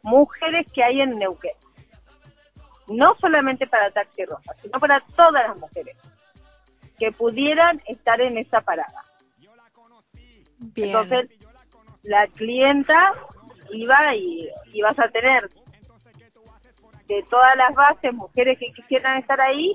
mujeres 0.03 0.67
que 0.73 0.83
hay 0.83 1.01
en 1.01 1.19
Neuquén 1.19 1.53
no 2.91 3.17
solamente 3.21 3.67
para 3.67 3.91
Taxi 3.91 4.25
Rosa, 4.25 4.55
sino 4.61 4.79
para 4.81 5.01
todas 5.17 5.49
las 5.49 5.59
mujeres 5.59 5.97
que 6.99 7.13
pudieran 7.13 7.81
estar 7.87 8.21
en 8.21 8.37
esa 8.37 8.61
parada. 8.61 9.05
Entonces, 10.77 11.31
la 12.03 12.27
clienta 12.27 13.13
iba 13.73 14.15
y, 14.15 14.51
vas 14.83 14.99
a 14.99 15.09
tener 15.09 15.49
de 17.07 17.25
todas 17.31 17.57
las 17.57 17.75
bases, 17.75 18.13
mujeres 18.13 18.59
que 18.59 18.73
quisieran 18.73 19.19
estar 19.19 19.41
ahí, 19.41 19.75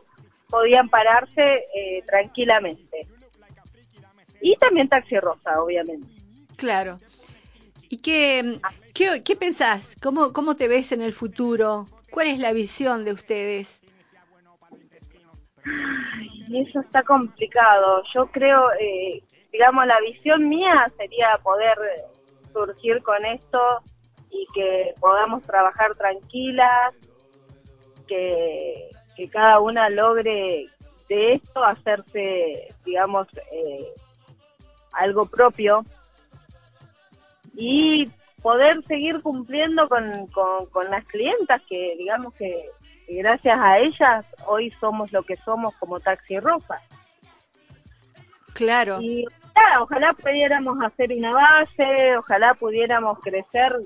podían 0.49 0.89
pararse 0.89 1.65
eh, 1.73 2.03
tranquilamente. 2.05 3.07
Y 4.41 4.55
también 4.57 4.87
Taxi 4.87 5.17
Rosa, 5.19 5.61
obviamente. 5.61 6.07
Claro. 6.57 6.99
¿Y 7.89 7.97
qué, 7.97 8.59
qué, 8.93 9.23
qué 9.23 9.35
pensás? 9.35 9.95
¿Cómo, 10.01 10.33
¿Cómo 10.33 10.55
te 10.55 10.67
ves 10.67 10.91
en 10.91 11.01
el 11.01 11.13
futuro? 11.13 11.87
¿Cuál 12.15 12.27
es 12.27 12.39
la 12.39 12.53
visión 12.53 13.03
de 13.03 13.11
ustedes? 13.11 13.81
Eso 16.49 16.79
está 16.79 17.03
complicado. 17.03 18.03
Yo 18.13 18.27
creo, 18.27 18.71
eh, 18.79 19.21
digamos, 19.51 19.85
la 19.85 19.99
visión 19.99 20.47
mía 20.47 20.89
sería 20.97 21.37
poder 21.43 21.77
surgir 22.53 23.03
con 23.03 23.25
esto 23.25 23.59
y 24.31 24.47
que 24.53 24.93
podamos 25.01 25.43
trabajar 25.43 25.93
tranquilas, 25.95 26.93
que, 28.07 28.89
cada 29.29 29.59
una 29.59 29.89
logre 29.89 30.67
de 31.09 31.33
esto 31.33 31.65
hacerse, 31.65 32.69
digamos, 32.85 33.27
eh, 33.51 33.93
algo 34.93 35.25
propio, 35.25 35.83
y 37.57 38.09
poder 38.45 38.83
seguir 38.85 39.23
cumpliendo 39.23 39.89
con, 39.89 40.27
con, 40.27 40.91
las 40.91 41.03
clientas 41.05 41.59
que 41.67 41.95
digamos 41.97 42.31
que, 42.35 42.69
gracias 43.07 43.57
a 43.59 43.79
ellas 43.79 44.23
hoy 44.45 44.69
somos 44.79 45.11
lo 45.11 45.23
que 45.23 45.35
somos 45.37 45.73
como 45.77 45.99
Taxi 45.99 46.39
Rosa. 46.39 46.79
Claro. 48.53 49.01
Y 49.01 49.25
ojalá 49.81 50.13
pudiéramos 50.13 50.77
hacer 50.79 51.11
una 51.11 51.33
base, 51.33 52.17
ojalá 52.17 52.53
pudiéramos 52.53 53.17
crecer 53.21 53.77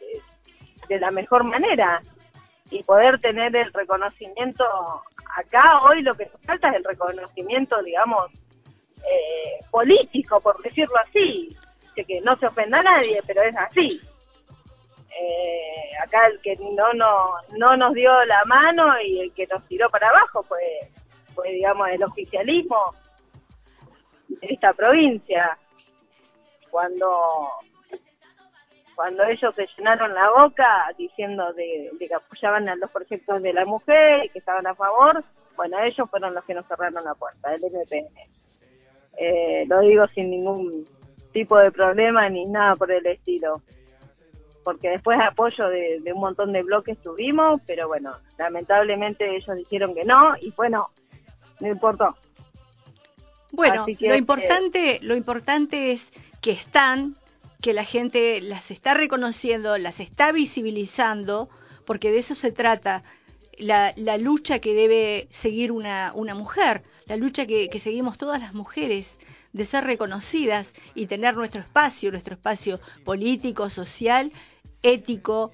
eh, 0.00 0.20
de 0.88 0.98
la 0.98 1.12
mejor 1.12 1.44
manera 1.44 2.02
y 2.72 2.82
poder 2.82 3.20
tener 3.20 3.54
el 3.54 3.72
reconocimiento 3.72 4.64
acá 5.36 5.82
hoy 5.82 6.02
lo 6.02 6.16
que 6.16 6.26
nos 6.26 6.40
falta 6.44 6.70
es 6.70 6.78
el 6.78 6.84
reconocimiento 6.84 7.80
digamos 7.84 8.26
eh, 8.96 9.64
político 9.70 10.40
por 10.40 10.60
decirlo 10.62 10.96
así 11.06 11.48
que 12.04 12.20
no 12.20 12.36
se 12.36 12.46
ofenda 12.46 12.80
a 12.80 12.82
nadie 12.82 13.20
pero 13.26 13.42
es 13.42 13.56
así 13.56 14.00
eh, 15.20 15.90
acá 16.02 16.26
el 16.26 16.40
que 16.40 16.56
no, 16.56 16.92
no 16.94 17.30
no 17.56 17.76
nos 17.76 17.94
dio 17.94 18.24
la 18.24 18.44
mano 18.44 19.00
y 19.00 19.20
el 19.20 19.32
que 19.32 19.46
nos 19.46 19.66
tiró 19.66 19.88
para 19.90 20.10
abajo 20.10 20.42
fue 20.44 20.62
fue 21.34 21.52
digamos 21.52 21.88
el 21.88 22.02
oficialismo 22.02 22.94
de 24.28 24.46
esta 24.48 24.72
provincia 24.72 25.58
cuando 26.70 27.50
cuando 28.98 29.22
ellos 29.22 29.54
se 29.54 29.68
llenaron 29.76 30.12
la 30.12 30.28
boca 30.30 30.92
diciendo 30.98 31.52
de, 31.52 31.88
que 32.00 32.12
apoyaban 32.12 32.68
a 32.68 32.74
los 32.74 32.90
proyectos 32.90 33.40
de 33.40 33.52
la 33.52 33.64
mujer 33.64 34.24
y 34.24 34.28
que 34.30 34.40
estaban 34.40 34.66
a 34.66 34.74
favor, 34.74 35.22
bueno, 35.54 35.78
ellos 35.84 36.10
fueron 36.10 36.34
los 36.34 36.44
que 36.44 36.54
nos 36.54 36.66
cerraron 36.66 37.04
la 37.04 37.14
puerta, 37.14 37.54
el 37.54 37.62
MPN. 37.62 38.08
Eh, 39.16 39.66
lo 39.68 39.78
digo 39.82 40.04
sin 40.08 40.30
ningún 40.30 40.84
tipo 41.32 41.58
de 41.58 41.70
problema 41.70 42.28
ni 42.28 42.44
nada 42.44 42.76
por 42.76 42.90
el 42.90 43.06
estilo. 43.06 43.62
Porque 44.64 44.90
después 44.90 45.18
apoyo 45.20 45.68
de, 45.68 46.02
un 46.12 46.20
montón 46.20 46.52
de 46.52 46.62
bloques 46.62 46.98
tuvimos, 46.98 47.60
pero 47.66 47.88
bueno, 47.88 48.12
lamentablemente 48.36 49.36
ellos 49.36 49.56
dijeron 49.56 49.94
que 49.94 50.04
no 50.04 50.34
y 50.40 50.50
bueno, 50.52 50.90
no 51.60 51.68
importó. 51.68 52.16
Bueno, 53.50 53.86
lo 54.00 54.14
importante, 54.14 54.98
lo 55.02 55.16
importante 55.16 55.92
es 55.92 56.12
que 56.42 56.52
están, 56.52 57.16
que 57.62 57.72
la 57.72 57.84
gente 57.84 58.40
las 58.42 58.70
está 58.70 58.92
reconociendo, 58.94 59.78
las 59.78 60.00
está 60.00 60.32
visibilizando, 60.32 61.48
porque 61.86 62.10
de 62.10 62.18
eso 62.18 62.34
se 62.34 62.52
trata. 62.52 63.04
La, 63.56 63.92
la 63.96 64.18
lucha 64.18 64.60
que 64.60 64.72
debe 64.72 65.26
seguir 65.30 65.72
una, 65.72 66.12
una 66.14 66.34
mujer, 66.34 66.84
la 67.06 67.16
lucha 67.16 67.46
que, 67.46 67.68
que, 67.68 67.80
seguimos 67.80 68.16
todas 68.16 68.40
las 68.40 68.54
mujeres, 68.54 69.18
de 69.52 69.64
ser 69.64 69.84
reconocidas 69.84 70.74
y 70.94 71.06
tener 71.06 71.36
nuestro 71.36 71.60
espacio, 71.60 72.10
nuestro 72.10 72.34
espacio 72.34 72.80
político, 73.04 73.70
social, 73.70 74.32
ético 74.82 75.52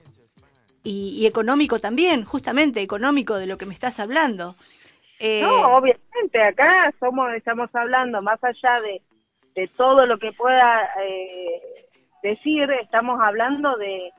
y, 0.82 1.26
económico 1.26 1.78
también, 1.78 2.24
justamente 2.24 2.82
económico 2.82 3.36
de 3.36 3.46
lo 3.46 3.56
que 3.56 3.66
me 3.66 3.74
estás 3.74 4.00
hablando. 4.00 4.56
Eh, 5.18 5.40
no, 5.42 5.76
obviamente, 5.76 6.42
acá 6.42 6.92
somos, 7.00 7.32
estamos 7.34 7.70
hablando 7.74 8.20
más 8.20 8.42
allá 8.42 8.80
de, 8.80 9.00
de 9.54 9.68
todo 9.68 10.06
lo 10.06 10.18
que 10.18 10.32
pueda 10.32 10.90
eh, 11.02 11.62
decir, 12.22 12.70
estamos 12.72 13.20
hablando 13.22 13.76
de, 13.76 14.12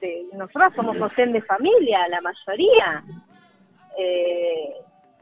de 0.00 0.26
nosotros 0.34 0.72
somos 0.74 0.98
sostén 0.98 1.32
de 1.32 1.42
familia, 1.42 2.06
la 2.08 2.20
mayoría. 2.20 3.04
Eh, 3.98 4.74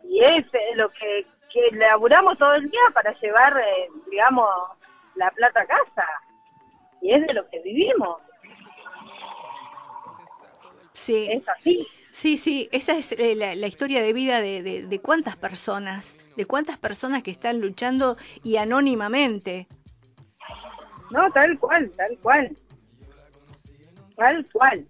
y 0.09 0.20
es 0.20 0.46
lo 0.74 0.90
que, 0.90 1.26
que 1.54 1.76
laburamos 1.76 2.36
todo 2.36 2.54
el 2.54 2.68
día 2.68 2.80
para 2.92 3.18
llevar, 3.20 3.56
eh, 3.56 3.88
digamos, 4.10 4.48
la 5.14 5.30
plata 5.30 5.60
a 5.60 5.66
casa. 5.66 6.04
Y 7.00 7.12
es 7.12 7.24
de 7.26 7.32
lo 7.32 7.48
que 7.48 7.60
vivimos. 7.60 8.18
Sí. 10.92 11.28
Es 11.30 11.48
así. 11.48 11.86
Sí, 12.10 12.36
sí, 12.36 12.68
esa 12.70 12.96
es 12.96 13.10
eh, 13.12 13.34
la, 13.34 13.66
historia 13.66 14.02
de 14.02 14.12
vida 14.12 14.40
de, 14.40 14.62
de, 14.62 14.86
de, 14.86 15.00
cuántas 15.00 15.36
personas, 15.36 16.16
de 16.36 16.46
cuántas 16.46 16.78
personas 16.78 17.24
que 17.24 17.32
están 17.32 17.60
luchando 17.60 18.16
y 18.44 18.56
anónimamente. 18.56 19.66
No, 21.10 21.30
tal 21.32 21.58
cual, 21.58 21.90
tal 21.96 22.16
cual. 22.18 22.56
Tal 24.16 24.46
cual. 24.52 24.86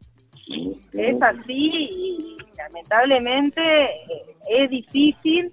Es 0.92 1.22
así 1.22 1.70
y 1.72 2.36
lamentablemente 2.58 3.84
eh, 3.84 4.36
es 4.50 4.70
difícil 4.70 5.52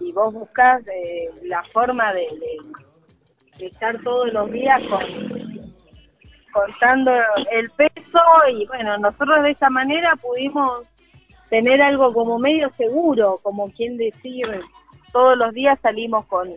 y 0.00 0.12
vos 0.12 0.32
buscas 0.32 0.86
eh, 0.86 1.30
la 1.42 1.62
forma 1.72 2.12
de, 2.12 2.26
de, 3.58 3.66
estar 3.66 3.98
todos 4.02 4.32
los 4.32 4.50
días 4.50 4.80
con, 4.88 5.74
contando 6.52 7.12
el 7.50 7.70
peso 7.70 8.22
y 8.50 8.66
bueno, 8.66 8.98
nosotros 8.98 9.42
de 9.42 9.52
esa 9.52 9.70
manera 9.70 10.16
pudimos 10.16 10.86
tener 11.50 11.80
algo 11.82 12.12
como 12.12 12.38
medio 12.38 12.70
seguro, 12.74 13.40
como 13.42 13.70
quien 13.70 13.96
decir, 13.96 14.46
todos 15.12 15.36
los 15.36 15.52
días 15.54 15.78
salimos 15.80 16.26
con 16.26 16.50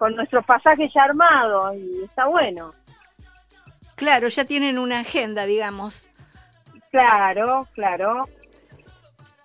con 0.00 0.16
nuestros 0.16 0.46
pasajes 0.46 0.90
ya 0.94 1.04
armados 1.04 1.76
y 1.76 2.04
está 2.04 2.26
bueno. 2.26 2.72
Claro, 3.96 4.28
ya 4.28 4.46
tienen 4.46 4.78
una 4.78 5.00
agenda, 5.00 5.44
digamos. 5.44 6.08
Claro, 6.90 7.68
claro. 7.74 8.24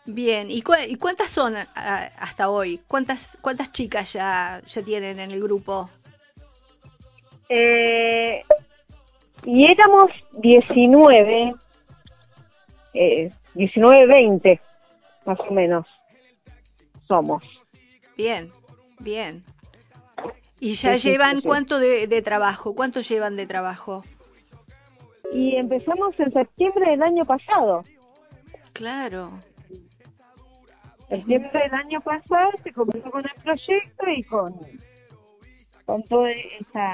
Bien, 0.05 0.51
¿y, 0.51 0.61
cuántas 0.61 1.31
son 1.31 1.55
hasta 1.55 2.49
hoy? 2.49 2.79
¿Cuántas 2.87 3.37
cuántas 3.41 3.71
chicas 3.71 4.13
ya 4.13 4.61
ya 4.65 4.81
tienen 4.83 5.19
en 5.19 5.31
el 5.31 5.41
grupo? 5.41 5.89
Eh, 7.49 8.43
y 9.43 9.65
éramos 9.65 10.11
19, 10.33 11.55
eh, 12.93 13.31
19, 13.55 14.05
20, 14.05 14.61
más 15.25 15.39
o 15.39 15.51
menos, 15.51 15.87
somos. 17.07 17.43
Bien, 18.15 18.51
bien. 18.99 19.43
¿Y 20.59 20.75
ya 20.75 20.95
llevan 20.97 21.41
cuánto 21.41 21.79
de, 21.79 22.07
de, 22.07 22.21
trabajo? 22.21 22.75
¿Cuánto 22.75 23.01
llevan 23.01 23.35
de 23.35 23.45
trabajo? 23.45 24.03
Y 25.33 25.55
empezamos 25.55 26.17
en 26.19 26.31
septiembre 26.31 26.91
del 26.91 27.01
año 27.01 27.25
pasado. 27.25 27.83
Claro. 28.73 29.31
Septiembre 31.17 31.59
del 31.63 31.73
año 31.73 32.01
pasado 32.01 32.51
se 32.63 32.71
comenzó 32.71 33.11
con 33.11 33.23
el 33.25 33.41
proyecto 33.43 34.09
y 34.15 34.23
con 34.23 34.55
con 35.85 36.03
todo 36.03 36.25
esa, 36.27 36.93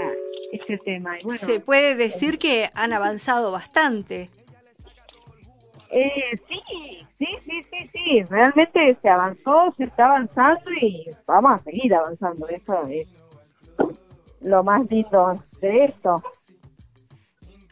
ese 0.52 0.78
tema. 0.80 1.16
Se 1.30 1.60
puede 1.60 1.96
decir 1.96 2.38
que 2.38 2.70
han 2.74 2.94
avanzado 2.94 3.52
bastante. 3.52 4.30
Eh, 5.90 6.38
sí, 6.48 6.62
sí, 7.18 7.28
sí, 7.46 7.64
sí, 7.70 7.90
sí, 7.94 8.24
realmente 8.30 8.98
se 9.02 9.10
avanzó, 9.10 9.74
se 9.76 9.86
está 9.86 10.06
avanzando 10.06 10.72
y 10.80 11.06
vamos 11.28 11.60
a 11.60 11.64
seguir 11.64 11.94
avanzando, 11.94 12.48
eso 12.48 12.88
es 12.88 13.08
lo 14.40 14.64
más 14.64 14.90
lindo 14.90 15.44
de 15.60 15.86
esto. 15.86 16.24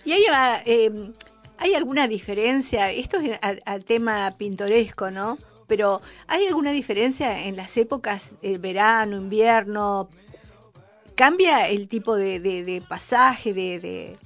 ¿Y 0.03 0.11
hay, 0.11 0.23
eh, 0.65 1.11
hay 1.57 1.75
alguna 1.75 2.09
diferencia? 2.09 2.91
Esto 2.91 3.19
es 3.19 3.39
al 3.41 3.85
tema 3.85 4.33
pintoresco, 4.37 5.11
¿no? 5.11 5.37
Pero 5.69 6.01
¿hay 6.27 6.45
alguna 6.47 6.71
diferencia 6.71 7.45
en 7.45 7.55
las 7.55 7.77
épocas, 7.77 8.31
eh, 8.41 8.57
verano, 8.57 9.15
invierno, 9.15 10.09
¿Cambia 11.19 11.67
el 11.67 11.89
tipo 11.89 12.15
de, 12.15 12.39
de, 12.39 12.81
pasaje, 12.87 13.53
de, 13.53 14.17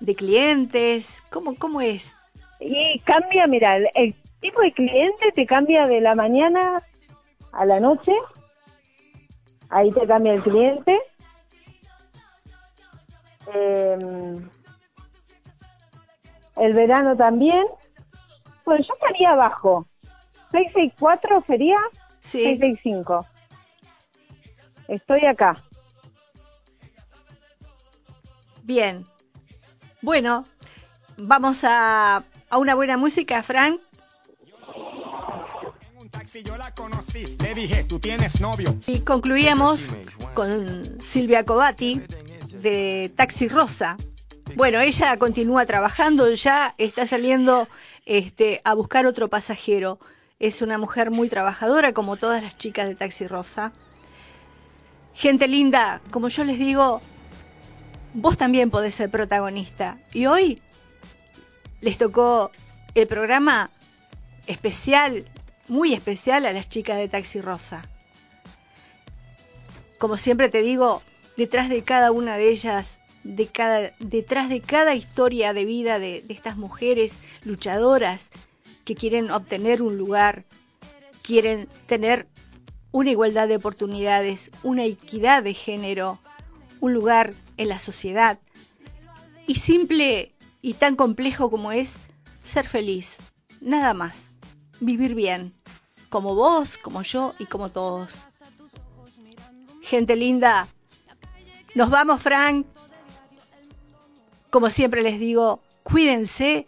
de, 0.00 0.14
clientes? 0.14 1.22
¿Cómo, 1.28 1.56
¿Cómo 1.56 1.82
es? 1.82 2.16
Y 2.58 2.98
cambia, 3.00 3.46
mira, 3.46 3.76
el, 3.76 4.14
tipo 4.40 4.62
de 4.62 4.72
cliente 4.72 5.30
te 5.32 5.44
cambia 5.44 5.86
de 5.86 6.00
la 6.00 6.14
mañana 6.14 6.82
a 7.52 7.66
la 7.66 7.80
noche. 7.80 8.12
Ahí 9.68 9.92
te 9.92 10.06
cambia 10.06 10.32
el 10.32 10.42
cliente. 10.42 10.98
Em, 13.52 14.48
el 16.56 16.72
verano 16.72 17.14
también. 17.14 17.66
Bueno, 18.64 18.82
yo 18.82 18.94
estaría 18.94 19.32
abajo. 19.32 19.86
664 20.56 21.44
sería 21.46 21.78
sí. 22.20 22.42
665. 22.42 23.26
Estoy 24.88 25.26
acá. 25.26 25.62
Bien. 28.62 29.04
Bueno, 30.00 30.46
vamos 31.18 31.64
a, 31.64 32.24
a 32.48 32.58
una 32.58 32.74
buena 32.74 32.96
música, 32.96 33.42
Frank. 33.42 33.80
Y 38.86 39.00
concluíamos 39.00 39.96
con 40.34 41.02
Silvia 41.02 41.44
Covati 41.44 42.00
de 42.62 43.12
Taxi 43.14 43.48
Rosa. 43.48 43.96
Bueno, 44.54 44.80
ella 44.80 45.16
continúa 45.18 45.66
trabajando, 45.66 46.32
ya 46.32 46.74
está 46.78 47.04
saliendo 47.04 47.68
este, 48.06 48.60
a 48.64 48.74
buscar 48.74 49.06
otro 49.06 49.28
pasajero. 49.28 49.98
Es 50.38 50.60
una 50.60 50.76
mujer 50.76 51.10
muy 51.10 51.30
trabajadora, 51.30 51.94
como 51.94 52.18
todas 52.18 52.42
las 52.42 52.58
chicas 52.58 52.88
de 52.88 52.94
Taxi 52.94 53.26
Rosa. 53.26 53.72
Gente 55.14 55.48
linda, 55.48 56.02
como 56.10 56.28
yo 56.28 56.44
les 56.44 56.58
digo, 56.58 57.00
vos 58.12 58.36
también 58.36 58.70
podés 58.70 58.94
ser 58.94 59.10
protagonista. 59.10 59.98
Y 60.12 60.26
hoy 60.26 60.60
les 61.80 61.96
tocó 61.96 62.50
el 62.94 63.06
programa 63.06 63.70
especial, 64.46 65.24
muy 65.68 65.94
especial 65.94 66.44
a 66.44 66.52
las 66.52 66.68
chicas 66.68 66.98
de 66.98 67.08
Taxi 67.08 67.40
Rosa. 67.40 67.88
Como 69.96 70.18
siempre 70.18 70.50
te 70.50 70.60
digo, 70.60 71.02
detrás 71.38 71.70
de 71.70 71.82
cada 71.82 72.12
una 72.12 72.36
de 72.36 72.50
ellas, 72.50 73.00
detrás 73.24 74.48
de 74.50 74.60
cada 74.60 74.94
historia 74.94 75.54
de 75.54 75.64
vida 75.64 75.98
de 75.98 76.22
estas 76.28 76.58
mujeres 76.58 77.20
luchadoras 77.42 78.30
que 78.86 78.94
quieren 78.94 79.32
obtener 79.32 79.82
un 79.82 79.98
lugar, 79.98 80.44
quieren 81.22 81.68
tener 81.86 82.28
una 82.92 83.10
igualdad 83.10 83.48
de 83.48 83.56
oportunidades, 83.56 84.52
una 84.62 84.84
equidad 84.84 85.42
de 85.42 85.54
género, 85.54 86.20
un 86.80 86.94
lugar 86.94 87.34
en 87.56 87.68
la 87.68 87.80
sociedad. 87.80 88.38
Y 89.46 89.56
simple 89.56 90.32
y 90.62 90.74
tan 90.74 90.94
complejo 90.94 91.50
como 91.50 91.72
es 91.72 91.96
ser 92.44 92.68
feliz, 92.68 93.18
nada 93.60 93.92
más, 93.92 94.36
vivir 94.78 95.16
bien, 95.16 95.52
como 96.08 96.36
vos, 96.36 96.78
como 96.78 97.02
yo 97.02 97.34
y 97.40 97.46
como 97.46 97.70
todos. 97.70 98.28
Gente 99.82 100.14
linda, 100.14 100.68
nos 101.74 101.90
vamos, 101.90 102.22
Frank. 102.22 102.66
Como 104.50 104.70
siempre 104.70 105.02
les 105.02 105.18
digo, 105.18 105.60
cuídense 105.82 106.66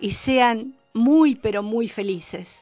y 0.00 0.12
sean 0.12 0.77
muy, 0.98 1.34
pero 1.36 1.62
muy 1.62 1.88
felices. 1.88 2.57